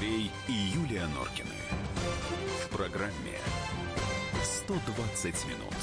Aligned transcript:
Андрей 0.00 0.30
и 0.48 0.52
Юлия 0.52 1.06
Норкины. 1.08 1.50
В 2.64 2.70
программе 2.70 3.36
120 4.42 5.46
минут. 5.46 5.74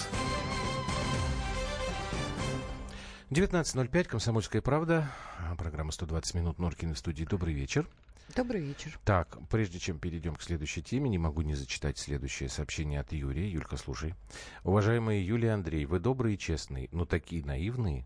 19.05, 3.30 4.04
«Комсомольская 4.06 4.64
правда». 4.64 5.12
Программа 5.60 5.92
«120 5.92 6.36
минут» 6.36 6.58
Норкины 6.58 6.96
в 6.96 6.98
студии. 6.98 7.26
Добрый 7.26 7.54
вечер. 7.54 7.88
Добрый 8.36 8.62
вечер. 8.62 9.00
Так, 9.06 9.38
прежде 9.52 9.78
чем 9.78 10.00
перейдем 10.00 10.34
к 10.34 10.42
следующей 10.42 10.82
теме, 10.82 11.12
не 11.12 11.20
могу 11.20 11.44
не 11.44 11.54
зачитать 11.54 12.00
следующее 12.00 12.50
сообщение 12.50 13.02
от 13.02 13.12
Юрия. 13.12 13.48
Юлька, 13.48 13.78
слушай. 13.78 14.16
Уважаемый 14.64 15.22
Юлия 15.22 15.52
Андрей, 15.52 15.86
вы 15.86 16.00
добрые 16.00 16.38
и 16.38 16.40
честные, 16.40 16.90
но 16.92 17.06
такие 17.06 17.46
наивные. 17.46 18.04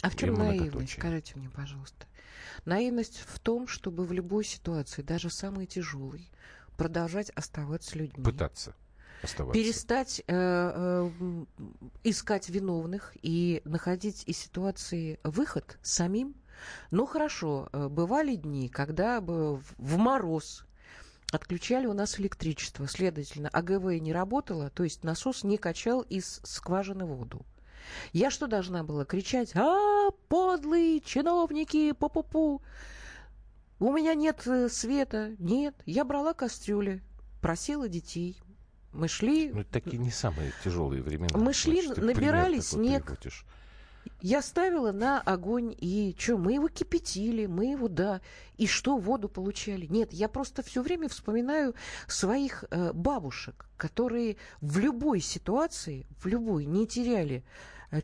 А 0.00 0.08
в 0.08 0.16
чем 0.16 0.32
наивность? 0.32 0.94
Скажите 0.94 1.34
мне, 1.36 1.50
пожалуйста. 1.50 2.06
Наивность 2.64 3.18
в 3.26 3.38
том, 3.38 3.68
чтобы 3.68 4.04
в 4.04 4.12
любой 4.12 4.44
ситуации, 4.44 5.02
даже 5.02 5.30
самой 5.30 5.66
тяжелой, 5.66 6.30
продолжать 6.76 7.30
оставаться 7.30 7.98
людьми. 7.98 8.24
Пытаться 8.24 8.74
оставаться. 9.22 9.60
Перестать 9.60 10.20
э, 10.20 10.24
э, 10.28 11.10
искать 12.04 12.48
виновных 12.48 13.16
и 13.22 13.62
находить 13.64 14.24
из 14.26 14.38
ситуации 14.38 15.18
выход 15.22 15.78
самим. 15.82 16.34
Ну 16.90 17.06
хорошо, 17.06 17.68
э, 17.72 17.88
бывали 17.88 18.34
дни, 18.34 18.68
когда 18.68 19.20
бы 19.20 19.56
в 19.56 19.96
мороз 19.96 20.64
отключали 21.32 21.86
у 21.86 21.92
нас 21.92 22.18
электричество, 22.20 22.86
следовательно, 22.86 23.48
АГВ 23.48 24.00
не 24.00 24.12
работало, 24.12 24.70
то 24.70 24.84
есть 24.84 25.04
насос 25.04 25.44
не 25.44 25.58
качал 25.58 26.02
из 26.02 26.40
скважины 26.44 27.04
воду. 27.04 27.44
Я 28.12 28.30
что 28.30 28.46
должна 28.46 28.82
была 28.82 29.04
кричать? 29.04 29.54
А, 29.54 30.10
подлые 30.28 31.00
чиновники, 31.00 31.92
пу-пу-пу. 31.92 32.62
У 33.78 33.92
меня 33.92 34.14
нет 34.14 34.46
э, 34.46 34.68
света. 34.68 35.34
Нет, 35.38 35.74
я 35.84 36.04
брала 36.04 36.32
кастрюли, 36.32 37.02
просила 37.42 37.88
детей. 37.88 38.40
Мы 38.92 39.08
шли... 39.08 39.50
Ну, 39.50 39.64
такие 39.64 39.98
не 39.98 40.10
самые 40.10 40.52
тяжелые 40.64 41.02
времена. 41.02 41.38
Мы 41.38 41.52
шли, 41.52 41.84
Значит, 41.84 42.04
набирали 42.04 42.60
снег. 42.60 43.18
Я 44.20 44.40
ставила 44.40 44.92
на 44.92 45.20
огонь, 45.20 45.74
и 45.78 46.14
что, 46.18 46.38
мы 46.38 46.54
его 46.54 46.68
кипятили, 46.68 47.46
мы 47.46 47.66
его, 47.72 47.88
да. 47.88 48.20
И 48.56 48.66
что, 48.66 48.96
воду 48.96 49.28
получали? 49.28 49.86
Нет, 49.86 50.12
я 50.12 50.28
просто 50.28 50.62
все 50.62 50.82
время 50.82 51.08
вспоминаю 51.08 51.74
своих 52.06 52.64
э, 52.70 52.92
бабушек, 52.92 53.68
которые 53.76 54.36
в 54.60 54.78
любой 54.78 55.20
ситуации, 55.20 56.06
в 56.18 56.26
любой, 56.26 56.64
не 56.64 56.86
теряли 56.86 57.44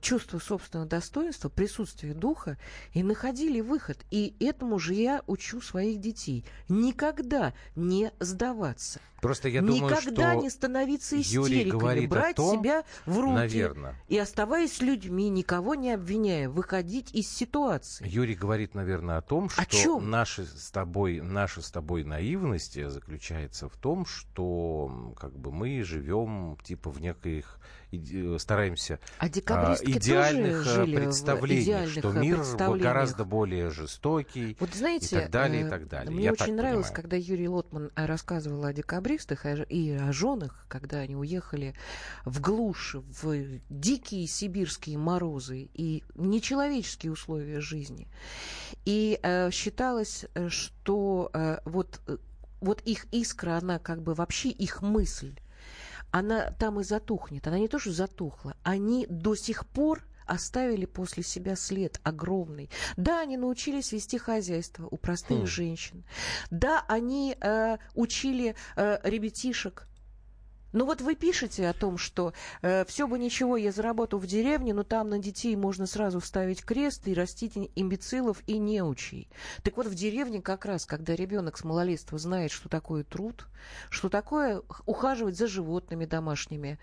чувство 0.00 0.38
собственного 0.38 0.88
достоинства, 0.88 1.48
присутствие 1.48 2.14
духа 2.14 2.58
и 2.92 3.02
находили 3.02 3.60
выход. 3.60 3.98
И 4.10 4.34
этому 4.40 4.78
же 4.78 4.94
я 4.94 5.22
учу 5.26 5.60
своих 5.60 6.00
детей. 6.00 6.44
Никогда 6.68 7.52
не 7.74 8.12
сдаваться. 8.20 9.00
Просто 9.22 9.48
я 9.48 9.60
Никогда 9.60 9.78
думаю, 9.78 10.00
что 10.00 10.42
не 10.42 10.50
становиться 10.50 11.20
истериками, 11.20 12.06
брать 12.06 12.34
том, 12.34 12.58
себя 12.58 12.82
в 13.06 13.20
руки 13.20 13.34
наверное. 13.34 13.94
и 14.08 14.18
оставаясь 14.18 14.80
людьми, 14.82 15.28
никого 15.28 15.76
не 15.76 15.92
обвиняя, 15.92 16.48
выходить 16.48 17.14
из 17.14 17.28
ситуации. 17.28 18.04
Юрий 18.04 18.34
говорит, 18.34 18.74
наверное, 18.74 19.18
о 19.18 19.22
том, 19.22 19.48
что 19.48 19.62
о 19.62 19.66
чем? 19.66 20.10
Наша, 20.10 20.44
с 20.44 20.72
тобой, 20.72 21.20
наша 21.20 21.62
с 21.62 21.70
тобой 21.70 22.02
наивность 22.02 22.74
заключается 22.90 23.68
в 23.68 23.76
том, 23.76 24.06
что 24.06 25.14
как 25.16 25.38
бы 25.38 25.52
мы 25.52 25.84
живем 25.84 26.58
типа 26.64 26.90
в 26.90 27.00
неких 27.00 27.60
стараемся 28.38 28.98
а, 29.18 29.26
а 29.26 29.28
идеальных 29.28 30.66
э, 30.66 30.86
представлений, 30.86 31.86
что 31.88 32.10
э, 32.10 32.20
мир 32.20 32.42
гораздо 32.78 33.24
более 33.24 33.70
жестокий 33.70 34.56
вот 34.58 34.74
знаете, 34.74 35.16
и 35.16 35.20
так 35.20 35.30
далее, 35.30 35.66
и 35.66 35.68
так 35.68 35.88
далее. 35.88 36.10
Мне 36.10 36.24
Я 36.24 36.32
очень 36.32 36.54
нравилось, 36.54 36.86
понимаю. 36.86 37.02
когда 37.02 37.16
Юрий 37.16 37.48
Лотман 37.48 37.90
рассказывал 37.94 38.64
о 38.64 38.72
декабристах 39.12 39.70
и 39.70 39.92
о 39.92 40.12
женах, 40.12 40.64
когда 40.68 40.98
они 40.98 41.16
уехали 41.16 41.74
в 42.24 42.40
глушь, 42.40 42.94
в 42.94 43.60
дикие 43.68 44.26
сибирские 44.26 44.98
морозы 44.98 45.68
и 45.74 46.02
нечеловеческие 46.14 47.12
условия 47.12 47.60
жизни. 47.60 48.08
И 48.84 49.18
э, 49.22 49.50
считалось, 49.50 50.26
что 50.48 51.30
э, 51.32 51.58
вот, 51.64 52.00
э, 52.06 52.16
вот 52.60 52.80
их 52.82 53.06
искра, 53.12 53.58
она 53.58 53.78
как 53.78 54.02
бы 54.02 54.14
вообще 54.14 54.48
их 54.48 54.82
мысль, 54.82 55.34
она 56.10 56.50
там 56.50 56.80
и 56.80 56.84
затухнет. 56.84 57.46
Она 57.46 57.58
не 57.58 57.68
то, 57.68 57.78
что 57.78 57.92
затухла, 57.92 58.54
они 58.62 59.06
до 59.08 59.34
сих 59.34 59.66
пор 59.66 60.02
оставили 60.32 60.86
после 60.86 61.22
себя 61.22 61.56
след 61.56 62.00
огромный. 62.04 62.70
Да, 62.96 63.20
они 63.20 63.36
научились 63.36 63.92
вести 63.92 64.16
хозяйство 64.16 64.88
у 64.90 64.96
простых 64.96 65.42
хм. 65.42 65.46
женщин. 65.46 66.04
Да, 66.50 66.84
они 66.88 67.36
э, 67.38 67.76
учили 67.94 68.54
э, 68.76 68.98
ребятишек 69.04 69.86
ну 70.72 70.86
вот 70.86 71.00
вы 71.00 71.14
пишете 71.14 71.68
о 71.68 71.72
том, 71.72 71.98
что 71.98 72.32
э, 72.62 72.84
все 72.86 73.06
бы 73.06 73.18
ничего, 73.18 73.56
я 73.56 73.72
заработал 73.72 74.18
в 74.18 74.26
деревне, 74.26 74.72
но 74.74 74.82
там 74.82 75.10
на 75.10 75.18
детей 75.18 75.54
можно 75.56 75.86
сразу 75.86 76.20
вставить 76.20 76.64
крест 76.64 77.06
и 77.06 77.14
растить 77.14 77.52
имбецилов 77.76 78.42
и 78.46 78.58
неучей. 78.58 79.28
Так 79.62 79.76
вот 79.76 79.86
в 79.86 79.94
деревне 79.94 80.40
как 80.40 80.64
раз, 80.64 80.86
когда 80.86 81.14
ребенок 81.14 81.58
с 81.58 81.64
малолетства 81.64 82.18
знает, 82.18 82.50
что 82.50 82.68
такое 82.68 83.04
труд, 83.04 83.46
что 83.90 84.08
такое 84.08 84.62
ухаживать 84.86 85.36
за 85.36 85.46
животными 85.46 86.06
домашними, 86.06 86.78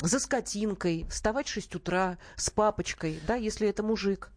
за 0.00 0.18
скотинкой, 0.18 1.06
вставать 1.10 1.48
в 1.48 1.52
6 1.52 1.74
утра 1.74 2.18
с 2.36 2.50
папочкой, 2.50 3.20
да, 3.26 3.34
если 3.34 3.68
это 3.68 3.82
мужик, 3.82 4.30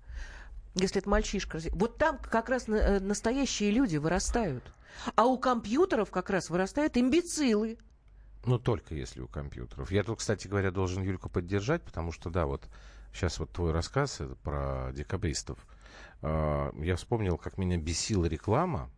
если 0.75 1.01
это 1.01 1.09
мальчишка. 1.09 1.59
Вот 1.71 1.97
там 1.97 2.17
как 2.17 2.49
раз 2.49 2.67
э, 2.67 2.99
настоящие 2.99 3.71
люди 3.71 3.97
вырастают. 3.97 4.63
А 5.15 5.25
у 5.25 5.37
компьютеров 5.37 6.11
как 6.11 6.29
раз 6.29 6.49
вырастают 6.49 6.97
имбецилы, 6.97 7.77
ну, 8.45 8.57
только 8.57 8.95
если 8.95 9.21
у 9.21 9.27
компьютеров. 9.27 9.91
Я 9.91 10.03
тут, 10.03 10.19
кстати 10.19 10.47
говоря, 10.47 10.71
должен 10.71 11.03
Юльку 11.03 11.29
поддержать, 11.29 11.83
потому 11.83 12.11
что, 12.11 12.29
да, 12.29 12.45
вот 12.45 12.67
сейчас 13.13 13.39
вот 13.39 13.51
твой 13.51 13.71
рассказ 13.71 14.21
про 14.43 14.91
декабристов. 14.93 15.59
Э, 16.21 16.71
я 16.77 16.95
вспомнил, 16.95 17.37
как 17.37 17.57
меня 17.57 17.77
бесила 17.77 18.25
реклама. 18.25 18.89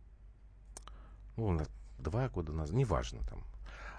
Ну, 1.36 1.60
два 1.98 2.28
года 2.28 2.52
назад, 2.52 2.76
неважно 2.76 3.20
там. 3.28 3.42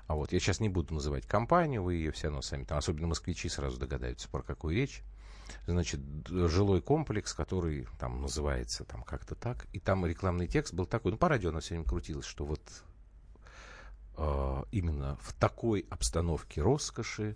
А 0.07 0.15
вот 0.15 0.33
я 0.33 0.39
сейчас 0.39 0.59
не 0.59 0.69
буду 0.69 0.93
называть 0.93 1.25
компанию, 1.25 1.81
вы 1.81 1.95
ее 1.95 2.11
все 2.11 2.27
равно 2.27 2.41
сами, 2.41 2.65
там, 2.65 2.77
особенно 2.77 3.07
москвичи 3.07 3.47
сразу 3.47 3.79
догадаются, 3.79 4.29
про 4.29 4.41
какую 4.41 4.75
речь. 4.75 5.01
Значит, 5.65 5.99
жилой 6.27 6.81
комплекс, 6.81 7.33
который 7.33 7.87
там 7.99 8.21
называется 8.21 8.85
там 8.85 9.03
как-то 9.03 9.35
так. 9.35 9.67
И 9.73 9.79
там 9.79 10.05
рекламный 10.05 10.47
текст 10.47 10.73
был 10.73 10.85
такой, 10.85 11.11
ну, 11.11 11.17
по 11.17 11.29
радио 11.29 11.49
оно 11.49 11.59
все 11.59 11.75
время 11.75 11.85
крутилось, 11.85 12.25
что 12.25 12.45
вот 12.45 12.61
э, 12.61 12.92
именно 14.71 15.17
в 15.21 15.33
такой 15.33 15.85
обстановке 15.89 16.61
роскоши 16.61 17.35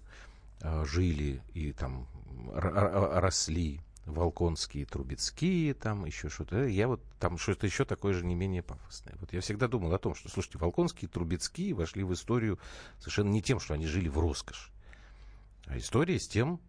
э, 0.62 0.86
жили 0.86 1.42
и 1.54 1.74
там 1.74 2.08
росли 2.54 3.82
Волконские, 4.06 4.86
Трубецкие, 4.86 5.74
там 5.74 6.06
еще 6.06 6.30
что-то. 6.30 6.66
Я 6.66 6.88
вот 6.88 7.02
там 7.20 7.38
что-то 7.38 7.66
еще 7.68 7.84
такое 7.84 8.14
же 8.14 8.26
не 8.26 8.36
менее 8.36 8.64
пафосное. 8.64 9.16
Вот 9.20 9.34
я 9.34 9.42
всегда 9.42 9.68
думал 9.68 9.94
о 9.94 10.00
том, 10.00 10.16
что, 10.16 10.30
слушайте, 10.30 10.58
Волконские, 10.60 11.10
Трубецкие 11.10 11.74
вошли 11.74 12.04
в 12.04 12.14
историю 12.14 12.58
совершенно 13.00 13.30
не 13.30 13.42
тем, 13.42 13.59
что 13.59 13.74
они 13.74 13.86
жили 13.86 14.08
в 14.08 14.18
роскошь, 14.18 14.72
а 15.66 15.78
история 15.78 16.20
с 16.20 16.28
тем, 16.28 16.62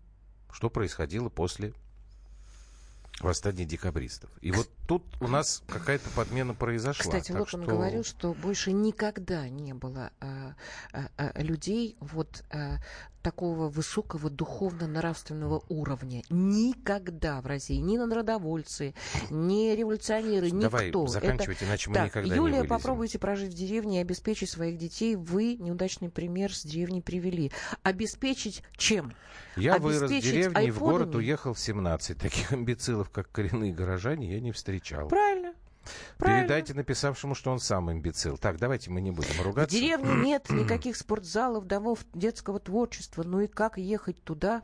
что 0.50 0.68
происходило 0.68 1.28
после 1.28 1.74
восстание 3.20 3.66
декабристов. 3.66 4.30
И 4.40 4.52
вот 4.52 4.68
тут 4.86 5.02
у 5.20 5.28
нас 5.28 5.62
какая-то 5.66 6.08
подмена 6.10 6.54
произошла. 6.54 7.04
Кстати, 7.04 7.32
вот 7.32 7.52
он 7.54 7.62
что... 7.62 7.70
говорил, 7.70 8.04
что 8.04 8.32
больше 8.34 8.72
никогда 8.72 9.48
не 9.48 9.74
было 9.74 10.10
а, 10.20 10.54
а, 10.92 11.08
а, 11.16 11.42
людей 11.42 11.96
вот 12.00 12.44
а, 12.50 12.78
такого 13.28 13.68
высокого 13.68 14.30
духовно-нравственного 14.30 15.62
уровня. 15.68 16.22
Никогда 16.30 17.42
в 17.42 17.46
России. 17.46 17.76
Ни 17.76 17.98
народовольцы, 17.98 18.94
ни 19.28 19.74
революционеры, 19.76 20.50
Давай 20.50 20.86
никто. 20.86 21.06
заканчивать, 21.06 21.58
Это... 21.58 21.66
иначе 21.66 21.90
мы 21.90 21.96
так, 21.96 22.06
никогда 22.06 22.34
Юлия, 22.34 22.40
не 22.40 22.58
вылезем. 22.60 22.68
попробуйте 22.68 23.18
прожить 23.18 23.52
в 23.52 23.54
деревне 23.54 23.98
и 23.98 24.00
обеспечить 24.00 24.48
своих 24.48 24.78
детей. 24.78 25.14
Вы 25.14 25.56
неудачный 25.56 26.08
пример 26.08 26.54
с 26.54 26.62
деревни 26.62 27.02
привели. 27.02 27.52
Обеспечить 27.82 28.62
чем? 28.78 29.12
Я 29.56 29.74
обеспечить 29.74 30.00
вырос 30.00 30.10
в 30.10 30.22
деревне 30.22 30.66
и 30.68 30.70
в 30.70 30.78
город 30.78 31.14
уехал 31.14 31.52
в 31.52 31.58
17. 31.58 32.16
Таких 32.16 32.50
амбицилов, 32.52 33.10
как 33.10 33.30
коренные 33.30 33.74
горожане, 33.74 34.32
я 34.32 34.40
не 34.40 34.52
встречал. 34.52 35.08
Правильно. 35.08 35.47
Правильно. 36.16 36.42
Передайте 36.42 36.74
написавшему, 36.74 37.34
что 37.34 37.50
он 37.50 37.60
сам 37.60 37.90
имбецил. 37.90 38.38
Так, 38.38 38.58
давайте 38.58 38.90
мы 38.90 39.00
не 39.00 39.10
будем 39.10 39.40
ругаться. 39.42 39.76
В 39.76 39.80
деревне 39.80 40.14
нет 40.24 40.50
никаких 40.50 40.96
спортзалов, 40.96 41.66
домов 41.66 42.00
детского 42.14 42.60
творчества. 42.60 43.22
Ну 43.22 43.40
и 43.40 43.46
как 43.46 43.78
ехать 43.78 44.22
туда? 44.22 44.62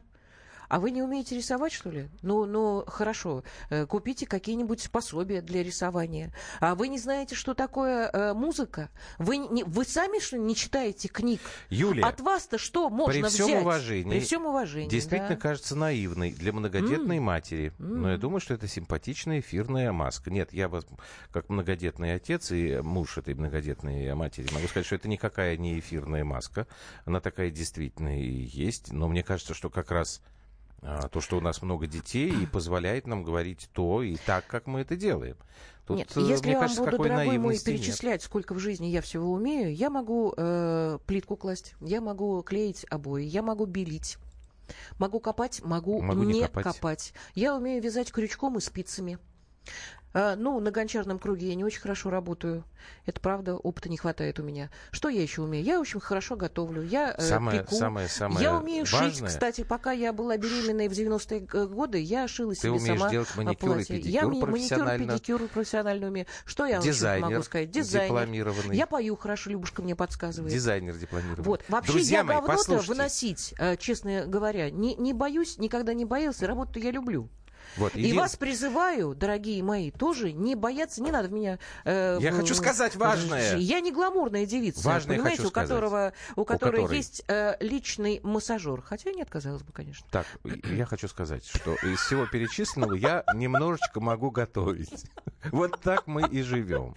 А 0.74 0.80
вы 0.80 0.90
не 0.90 1.02
умеете 1.02 1.36
рисовать, 1.36 1.72
что 1.72 1.88
ли? 1.88 2.08
Ну, 2.22 2.46
ну, 2.46 2.82
хорошо. 2.88 3.44
Э, 3.70 3.86
купите 3.86 4.26
какие-нибудь 4.26 4.90
пособия 4.90 5.40
для 5.40 5.62
рисования. 5.62 6.34
А 6.58 6.74
вы 6.74 6.88
не 6.88 6.98
знаете, 6.98 7.36
что 7.36 7.54
такое 7.54 8.10
э, 8.12 8.34
музыка? 8.34 8.90
Вы, 9.18 9.36
не, 9.36 9.62
вы 9.62 9.84
сами, 9.84 10.18
что 10.18 10.34
ли, 10.34 10.42
не 10.42 10.56
читаете 10.56 11.06
книг? 11.06 11.40
Юлия, 11.70 12.02
От 12.02 12.20
вас-то 12.20 12.58
что 12.58 12.90
можно 12.90 13.22
при 13.22 13.28
всем 13.28 13.46
взять? 13.46 13.62
уважении, 13.62 14.10
При 14.10 14.18
всем 14.18 14.46
уважении, 14.46 14.88
действительно 14.88 15.36
да. 15.36 15.36
кажется 15.36 15.76
наивной 15.76 16.32
для 16.32 16.52
многодетной 16.52 17.18
М. 17.18 17.22
матери. 17.22 17.72
Но 17.78 18.10
я 18.10 18.18
думаю, 18.18 18.40
что 18.40 18.54
это 18.54 18.66
симпатичная 18.66 19.38
эфирная 19.38 19.92
маска. 19.92 20.32
Нет, 20.32 20.52
я 20.52 20.68
вас, 20.68 20.84
как 21.30 21.50
многодетный 21.50 22.14
отец 22.14 22.50
и 22.50 22.80
муж 22.82 23.16
этой 23.16 23.34
многодетной 23.34 24.12
матери, 24.16 24.52
могу 24.52 24.66
сказать, 24.66 24.86
что 24.86 24.96
это 24.96 25.06
никакая 25.06 25.56
не 25.56 25.78
эфирная 25.78 26.24
маска. 26.24 26.66
Она 27.04 27.20
такая 27.20 27.52
действительно 27.52 28.20
и 28.20 28.28
есть. 28.28 28.92
Но 28.92 29.06
мне 29.06 29.22
кажется, 29.22 29.54
что 29.54 29.70
как 29.70 29.92
раз 29.92 30.20
то, 31.10 31.20
что 31.20 31.38
у 31.38 31.40
нас 31.40 31.62
много 31.62 31.86
детей, 31.86 32.30
и 32.30 32.46
позволяет 32.46 33.06
нам 33.06 33.24
говорить 33.24 33.68
то 33.72 34.02
и 34.02 34.16
так, 34.16 34.46
как 34.46 34.66
мы 34.66 34.80
это 34.80 34.96
делаем. 34.96 35.36
Тут, 35.86 35.98
Нет, 35.98 36.16
э, 36.16 36.20
если 36.20 36.46
мне 36.46 36.58
кажется, 36.58 36.82
буду, 36.82 36.92
дорогой 36.96 37.14
мой, 37.14 37.26
наивности 37.26 37.70
нет. 37.70 37.80
перечислять, 37.80 38.22
сколько 38.22 38.54
в 38.54 38.58
жизни 38.58 38.86
я 38.86 39.02
всего 39.02 39.30
умею, 39.32 39.74
я 39.74 39.90
могу 39.90 40.32
э, 40.36 40.98
плитку 41.06 41.36
класть, 41.36 41.74
я 41.80 42.00
могу 42.00 42.42
клеить 42.42 42.86
обои, 42.88 43.24
я 43.24 43.42
могу 43.42 43.66
белить. 43.66 44.16
Могу 44.98 45.20
копать, 45.20 45.62
могу, 45.62 46.00
Могу 46.00 46.22
не 46.22 46.34
не 46.34 46.42
копать. 46.42 46.64
копать. 46.64 47.12
Я 47.34 47.54
умею 47.54 47.82
вязать 47.82 48.10
крючком 48.10 48.56
и 48.56 48.60
спицами. 48.60 49.18
А, 50.16 50.36
ну, 50.36 50.60
на 50.60 50.70
гончарном 50.70 51.18
круге 51.18 51.48
я 51.48 51.56
не 51.56 51.64
очень 51.64 51.80
хорошо 51.80 52.08
работаю. 52.08 52.62
Это 53.04 53.20
правда, 53.20 53.56
опыта 53.56 53.88
не 53.88 53.96
хватает 53.96 54.38
у 54.38 54.44
меня. 54.44 54.70
Что 54.92 55.08
я 55.08 55.20
еще 55.20 55.42
умею? 55.42 55.64
Я 55.64 55.80
очень 55.80 55.98
хорошо 55.98 56.36
готовлю. 56.36 56.82
Я 56.82 57.16
э, 57.18 57.20
Самое, 57.20 57.60
пеку. 57.62 57.74
самое, 57.74 58.06
самое 58.06 58.40
я 58.40 58.56
умею 58.56 58.86
шить, 58.86 59.00
важное, 59.00 59.28
кстати, 59.28 59.64
пока 59.64 59.90
я 59.90 60.12
была 60.12 60.36
беременной 60.36 60.86
в 60.86 60.92
90-е 60.92 61.40
г- 61.40 61.66
годы, 61.66 61.98
я 62.00 62.28
шила 62.28 62.54
Ты 62.54 62.60
себе 62.60 62.78
сама 62.78 63.10
делать 63.10 63.28
а, 63.34 63.38
маникюр 63.38 63.70
и 63.70 63.74
платье. 63.74 63.96
педикюр 63.96 64.12
я 64.12 64.22
ми- 64.22 64.26
маникюр, 64.28 64.48
профессионально. 64.50 65.12
педикюр 65.14 65.48
профессионально 65.48 66.06
умею. 66.06 66.26
Что 66.44 66.66
я 66.66 66.78
дизайнер, 66.78 67.30
могу 67.30 67.42
сказать? 67.42 67.70
Дизайнер. 67.72 68.06
дипломированный. 68.08 68.76
Я 68.76 68.86
пою 68.86 69.16
хорошо, 69.16 69.50
Любушка 69.50 69.82
мне 69.82 69.96
подсказывает. 69.96 70.52
Дизайнер 70.52 70.94
дипломированный. 70.94 71.42
Вот. 71.44 71.64
Вообще 71.68 71.90
Друзья 71.90 72.18
я 72.18 72.24
говно-то 72.24 72.78
выносить, 72.86 73.52
э, 73.58 73.76
честно 73.78 74.26
говоря, 74.26 74.70
не, 74.70 74.94
не 74.94 75.12
боюсь, 75.12 75.58
никогда 75.58 75.92
не 75.92 76.04
боялся, 76.04 76.46
работу 76.46 76.78
я 76.78 76.92
люблю. 76.92 77.28
Вот, 77.76 77.94
И 77.96 78.00
иди- 78.02 78.12
вас 78.18 78.36
призываю, 78.36 79.14
дорогие 79.14 79.62
мои, 79.62 79.90
тоже 79.90 80.32
не 80.32 80.54
бояться, 80.54 81.02
не 81.02 81.10
надо 81.10 81.28
в 81.28 81.32
меня... 81.32 81.58
э, 81.84 82.18
Я 82.20 82.32
в- 82.32 82.36
хочу 82.36 82.54
сказать 82.54 82.96
важное. 82.96 83.56
Я 83.56 83.80
не 83.80 83.92
гламурная 83.92 84.46
девица, 84.46 84.86
Важное 84.86 85.16
понимаете, 85.16 85.38
хочу 85.38 85.48
у 85.48 85.52
которого, 85.52 86.12
у 86.36 86.44
которой 86.44 86.82
которой. 86.82 86.96
есть 86.96 87.22
э, 87.28 87.56
личный 87.60 88.20
массажер. 88.22 88.80
Хотя 88.82 89.10
не 89.12 89.22
отказалась 89.22 89.62
бы, 89.62 89.72
конечно. 89.72 90.06
Так, 90.10 90.26
я 90.44 90.86
хочу 90.86 91.08
сказать, 91.08 91.44
что 91.46 91.74
из 91.82 91.98
всего 92.00 92.26
перечисленного 92.26 92.94
я 92.94 93.24
немножечко 93.34 94.00
могу 94.00 94.30
готовить. 94.30 95.04
Вот 95.52 95.78
так 95.82 96.06
мы 96.06 96.26
и 96.26 96.40
живем. 96.42 96.94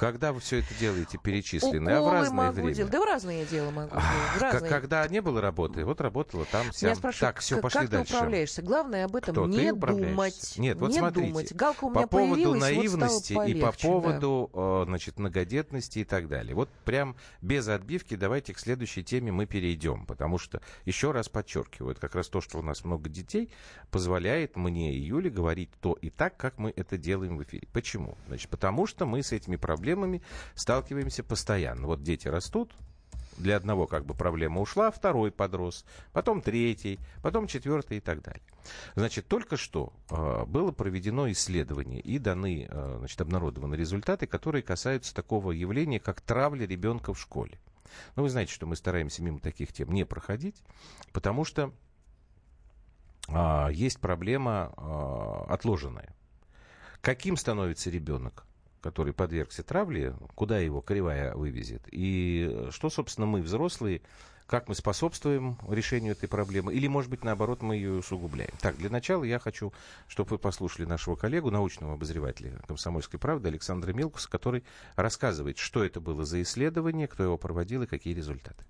Когда 0.00 0.32
вы 0.32 0.40
все 0.40 0.60
это 0.60 0.72
делаете 0.80 1.18
перечисленное, 1.22 1.98
а 1.98 2.00
в 2.00 2.04
Уколы 2.04 2.20
разное 2.20 2.36
могу 2.46 2.52
время. 2.54 2.74
делать. 2.74 2.90
Да 2.92 3.00
в 3.00 3.04
разные 3.04 3.44
дела 3.44 3.70
могу 3.70 3.90
делать. 3.90 4.04
в 4.38 4.40
разные. 4.40 4.70
когда 4.70 5.06
не 5.08 5.20
было 5.20 5.42
работы, 5.42 5.84
вот 5.84 6.00
работала 6.00 6.46
там, 6.46 6.62
Меня 6.62 6.72
сям. 6.72 6.94
спрашивают, 6.94 7.34
Так, 7.34 7.42
все, 7.42 7.54
как, 7.56 7.62
пошли 7.62 7.80
как 7.82 7.90
дальше. 7.90 8.10
ты 8.12 8.16
управляешься? 8.16 8.62
Главное 8.62 9.04
об 9.04 9.16
этом 9.16 9.34
Кто? 9.34 9.46
Не 9.46 9.72
думать. 9.74 10.54
Нет, 10.56 10.78
вот 10.80 10.90
не 10.90 10.98
смотрите, 10.98 11.28
думать. 11.28 11.52
Галка 11.54 11.84
у 11.84 11.90
По 11.90 11.98
меня 11.98 12.06
поводу 12.06 12.32
появилась, 12.32 12.60
наивности 12.62 13.34
вот 13.34 13.44
стало 13.44 13.46
и 13.46 13.54
по 13.54 13.60
полегче, 13.66 13.82
да. 13.86 13.92
поводу, 13.92 14.50
э, 14.54 14.82
значит, 14.86 15.18
многодетности 15.18 15.98
и 15.98 16.04
так 16.04 16.28
далее. 16.28 16.54
Вот 16.54 16.70
прям 16.86 17.14
без 17.42 17.68
отбивки 17.68 18.16
давайте 18.16 18.54
к 18.54 18.58
следующей 18.58 19.04
теме 19.04 19.32
мы 19.32 19.44
перейдем, 19.44 20.06
потому 20.06 20.38
что, 20.38 20.62
еще 20.86 21.10
раз 21.12 21.28
подчеркиваю, 21.28 21.94
как 22.00 22.14
раз 22.14 22.28
то, 22.28 22.40
что 22.40 22.58
у 22.58 22.62
нас 22.62 22.86
много 22.86 23.10
детей, 23.10 23.50
позволяет 23.90 24.56
мне 24.56 24.94
и 24.94 24.98
Юле 24.98 25.28
говорить 25.28 25.68
то 25.82 25.92
и 25.92 26.08
так, 26.08 26.38
как 26.38 26.56
мы 26.56 26.72
это 26.74 26.96
делаем 26.96 27.36
в 27.36 27.42
эфире. 27.42 27.68
Почему? 27.74 28.16
Значит, 28.28 28.48
потому 28.48 28.86
что 28.86 29.04
мы 29.04 29.22
с 29.22 29.32
этими 29.32 29.56
проблемами 29.56 29.89
сталкиваемся 30.54 31.22
постоянно. 31.22 31.86
Вот 31.86 32.02
дети 32.02 32.28
растут, 32.28 32.74
для 33.36 33.56
одного 33.56 33.86
как 33.86 34.04
бы 34.04 34.14
проблема 34.14 34.60
ушла, 34.60 34.90
второй 34.90 35.32
подрос, 35.32 35.84
потом 36.12 36.42
третий, 36.42 36.98
потом 37.22 37.46
четвертый 37.46 37.98
и 37.98 38.00
так 38.00 38.22
далее. 38.22 38.42
Значит, 38.94 39.26
только 39.26 39.56
что 39.56 39.92
э, 40.10 40.44
было 40.46 40.72
проведено 40.72 41.30
исследование 41.30 42.00
и 42.00 42.18
даны, 42.18 42.68
э, 42.70 42.96
значит, 42.98 43.20
обнародованы 43.20 43.74
результаты, 43.74 44.26
которые 44.26 44.62
касаются 44.62 45.14
такого 45.14 45.52
явления, 45.52 46.00
как 46.00 46.20
травля 46.20 46.66
ребенка 46.66 47.14
в 47.14 47.20
школе. 47.20 47.58
Ну, 48.16 48.22
вы 48.22 48.30
знаете, 48.30 48.52
что 48.52 48.66
мы 48.66 48.76
стараемся 48.76 49.22
мимо 49.22 49.40
таких 49.40 49.72
тем 49.72 49.92
не 49.92 50.04
проходить, 50.04 50.62
потому 51.12 51.44
что 51.44 51.72
а, 53.28 53.68
есть 53.68 54.00
проблема 54.00 54.72
а, 54.76 55.46
отложенная. 55.48 56.14
Каким 57.00 57.36
становится 57.36 57.90
ребенок? 57.90 58.44
Который 58.80 59.12
подвергся 59.12 59.62
травле, 59.62 60.14
куда 60.34 60.58
его 60.58 60.80
кривая 60.80 61.34
вывезет. 61.34 61.82
И 61.90 62.68
что, 62.70 62.90
собственно, 62.90 63.26
мы, 63.26 63.42
взрослые, 63.42 64.02
как 64.46 64.68
мы 64.68 64.74
способствуем 64.74 65.58
решению 65.68 66.12
этой 66.12 66.28
проблемы, 66.28 66.74
или, 66.74 66.88
может 66.88 67.08
быть, 67.08 67.22
наоборот, 67.22 67.62
мы 67.62 67.76
ее 67.76 67.92
усугубляем. 67.92 68.50
Так, 68.60 68.76
для 68.78 68.90
начала 68.90 69.22
я 69.22 69.38
хочу, 69.38 69.72
чтобы 70.08 70.30
вы 70.30 70.38
послушали 70.38 70.86
нашего 70.86 71.14
коллегу, 71.14 71.50
научного 71.50 71.94
обозревателя 71.94 72.58
«Комсомольской 72.66 73.20
правды» 73.20 73.48
Александра 73.48 73.92
Милкуса, 73.92 74.28
который 74.28 74.64
рассказывает, 74.96 75.58
что 75.58 75.84
это 75.84 76.00
было 76.00 76.24
за 76.24 76.42
исследование, 76.42 77.06
кто 77.06 77.22
его 77.22 77.38
проводил 77.38 77.82
и 77.82 77.86
какие 77.86 78.12
результаты. 78.12 78.64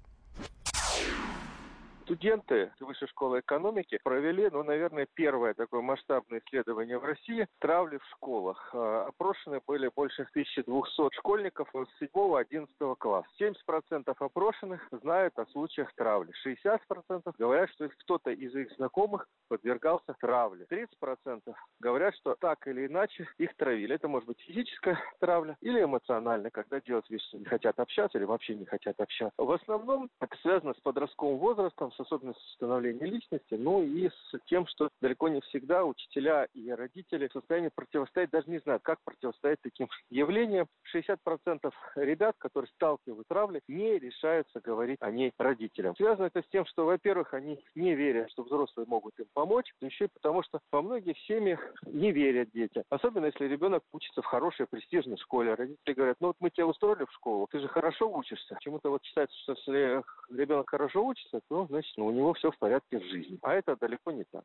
Студенты 2.11 2.73
Высшей 2.81 3.07
школы 3.07 3.39
экономики 3.39 4.01
провели, 4.03 4.51
ну, 4.51 4.65
наверное, 4.65 5.07
первое 5.15 5.55
такое 5.55 5.81
масштабное 5.81 6.41
исследование 6.45 6.99
в 6.99 7.05
России 7.05 7.47
травли 7.61 7.99
в 7.99 8.05
школах. 8.07 8.71
Э, 8.73 9.05
Опрошены 9.07 9.61
были 9.65 9.89
больше 9.95 10.23
1200 10.23 11.15
школьников 11.15 11.69
с 11.73 12.03
7-11 12.03 12.97
класса. 12.97 13.29
70% 13.39 14.13
опрошенных 14.19 14.89
знают 14.91 15.39
о 15.39 15.47
случаях 15.47 15.95
травли. 15.95 16.33
60% 16.45 17.33
говорят, 17.39 17.71
что 17.71 17.89
кто-то 17.89 18.33
из 18.33 18.57
их 18.57 18.73
знакомых 18.73 19.29
подвергался 19.49 20.13
травле. 20.15 20.67
30% 20.69 21.43
говорят, 21.79 22.17
что 22.17 22.35
так 22.35 22.67
или 22.67 22.89
иначе 22.89 23.29
их 23.39 23.55
травили. 23.55 23.95
Это 23.95 24.09
может 24.09 24.27
быть 24.27 24.41
физическая 24.41 24.99
травля 25.21 25.57
или 25.61 25.85
эмоциональная, 25.85 26.51
когда 26.51 26.81
делают 26.81 27.09
вид, 27.09 27.21
не 27.35 27.45
хотят 27.45 27.79
общаться 27.79 28.19
или 28.19 28.25
вообще 28.25 28.57
не 28.57 28.67
хотят 28.67 28.99
общаться. 29.01 29.35
В 29.39 29.53
основном 29.53 30.11
это 30.21 30.37
связано 30.39 30.75
с 30.75 30.81
подростковым 30.81 31.39
возрастом, 31.39 31.93
с 31.93 32.00
особенностью 32.01 32.47
становления 32.55 33.07
личности, 33.07 33.55
ну 33.55 33.83
и 33.83 34.09
с 34.09 34.39
тем, 34.47 34.67
что 34.67 34.91
далеко 35.01 35.29
не 35.29 35.41
всегда 35.43 35.85
учителя 35.85 36.47
и 36.55 36.71
родители 36.71 37.29
в 37.29 37.33
состоянии 37.33 37.71
противостоять, 37.75 38.31
даже 38.31 38.51
не 38.51 38.59
знают, 38.61 38.83
как 38.83 38.99
противостоять 39.05 39.61
таким 39.63 39.89
явлениям. 40.11 40.67
60% 40.95 41.73
ребят, 41.97 42.35
которые 42.39 42.71
сталкивают 42.75 43.29
травли, 43.29 43.63
не 43.69 43.99
решаются 43.99 44.61
говорить 44.61 44.99
о 45.01 45.11
ней 45.11 45.33
родителям. 45.39 45.95
Связано 45.97 46.27
это 46.27 46.43
с 46.43 46.49
тем, 46.51 46.67
что, 46.67 46.85
во-первых, 46.85 47.35
они 47.35 47.63
не 47.75 47.95
верят, 47.95 48.31
что 48.31 48.43
взрослые 48.43 48.87
могут 48.87 49.19
им 49.19 49.27
помочь, 49.33 49.73
но 49.81 49.87
еще 49.87 50.07
и 50.07 50.13
потому, 50.13 50.43
что 50.43 50.61
во 50.73 50.83
многих 50.83 51.17
семьях 51.19 51.61
не 51.87 52.13
верят 52.13 52.51
дети. 52.53 52.83
Особенно, 52.89 53.27
если 53.27 53.47
ребенок 53.47 53.83
учится 53.93 54.23
в 54.23 54.27
хорошей 54.27 54.67
престижной 54.67 55.19
школе. 55.19 55.55
Родители 55.55 55.95
говорят, 55.95 56.17
ну 56.21 56.29
вот 56.29 56.37
мы 56.41 56.51
тебя 56.51 56.67
устроили 56.67 57.05
в 57.05 57.13
школу, 57.13 57.47
ты 57.51 57.61
же 57.61 57.69
хорошо 57.69 58.11
учишься. 58.11 58.55
Почему-то 58.55 58.91
вот 58.91 59.05
считается, 59.05 59.37
что 59.43 59.53
если 59.53 60.03
ребенок 60.31 60.71
хорошо 60.71 61.05
учится, 61.05 61.41
то, 61.49 61.67
значит, 61.67 61.90
ну, 61.97 62.07
у 62.07 62.13
него 62.13 62.35
все 62.35 62.51
в 62.51 62.59
порядке 62.59 62.99
в 62.99 63.05
жизни. 63.05 63.39
А 63.43 63.55
это 63.55 63.77
далеко 63.77 64.13
не 64.13 64.25
так. 64.25 64.45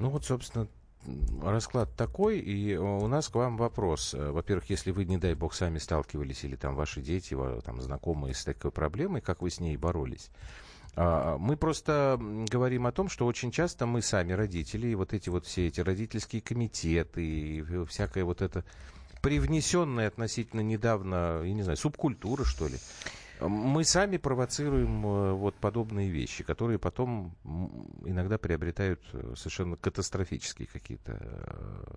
Ну 0.00 0.08
вот, 0.08 0.24
собственно, 0.24 0.66
расклад 1.42 1.94
такой, 1.96 2.38
и 2.38 2.76
у 2.76 3.06
нас 3.06 3.28
к 3.28 3.34
вам 3.34 3.56
вопрос. 3.56 4.14
Э, 4.14 4.30
Во-первых, 4.30 4.70
если 4.70 4.90
вы, 4.90 5.04
не 5.04 5.18
дай 5.18 5.34
бог, 5.34 5.54
сами 5.54 5.78
сталкивались, 5.78 6.44
или 6.44 6.56
там 6.56 6.74
ваши 6.74 7.00
дети, 7.00 7.36
там, 7.64 7.80
знакомые 7.80 8.34
с 8.34 8.44
такой 8.44 8.70
проблемой, 8.70 9.20
как 9.20 9.42
вы 9.42 9.50
с 9.50 9.60
ней 9.60 9.76
боролись? 9.76 10.30
А, 10.94 11.38
Мы 11.38 11.56
просто 11.56 12.18
говорим 12.20 12.86
о 12.86 12.92
том, 12.92 13.08
что 13.08 13.26
очень 13.26 13.50
часто 13.50 13.86
мы 13.86 14.02
сами 14.02 14.32
родители, 14.32 14.88
и 14.88 14.94
вот 14.94 15.12
эти 15.12 15.28
вот 15.28 15.46
все 15.46 15.66
эти 15.66 15.80
родительские 15.80 16.42
комитеты, 16.42 17.24
и 17.24 17.84
всякое 17.86 18.24
вот 18.24 18.42
это 18.42 18.64
привнесенное 19.22 20.08
относительно 20.08 20.60
недавно, 20.60 21.42
я 21.44 21.52
не 21.54 21.62
знаю, 21.62 21.76
субкультура, 21.76 22.44
что 22.44 22.66
ли, 22.66 22.76
мы 23.48 23.84
сами 23.84 24.16
провоцируем 24.16 25.06
э, 25.06 25.32
вот 25.32 25.54
подобные 25.56 26.08
вещи, 26.10 26.44
которые 26.44 26.78
потом 26.78 27.34
иногда 28.04 28.38
приобретают 28.38 29.00
э, 29.12 29.34
совершенно 29.36 29.76
катастрофические 29.76 30.68
какие-то 30.68 31.18
э, 31.20 31.94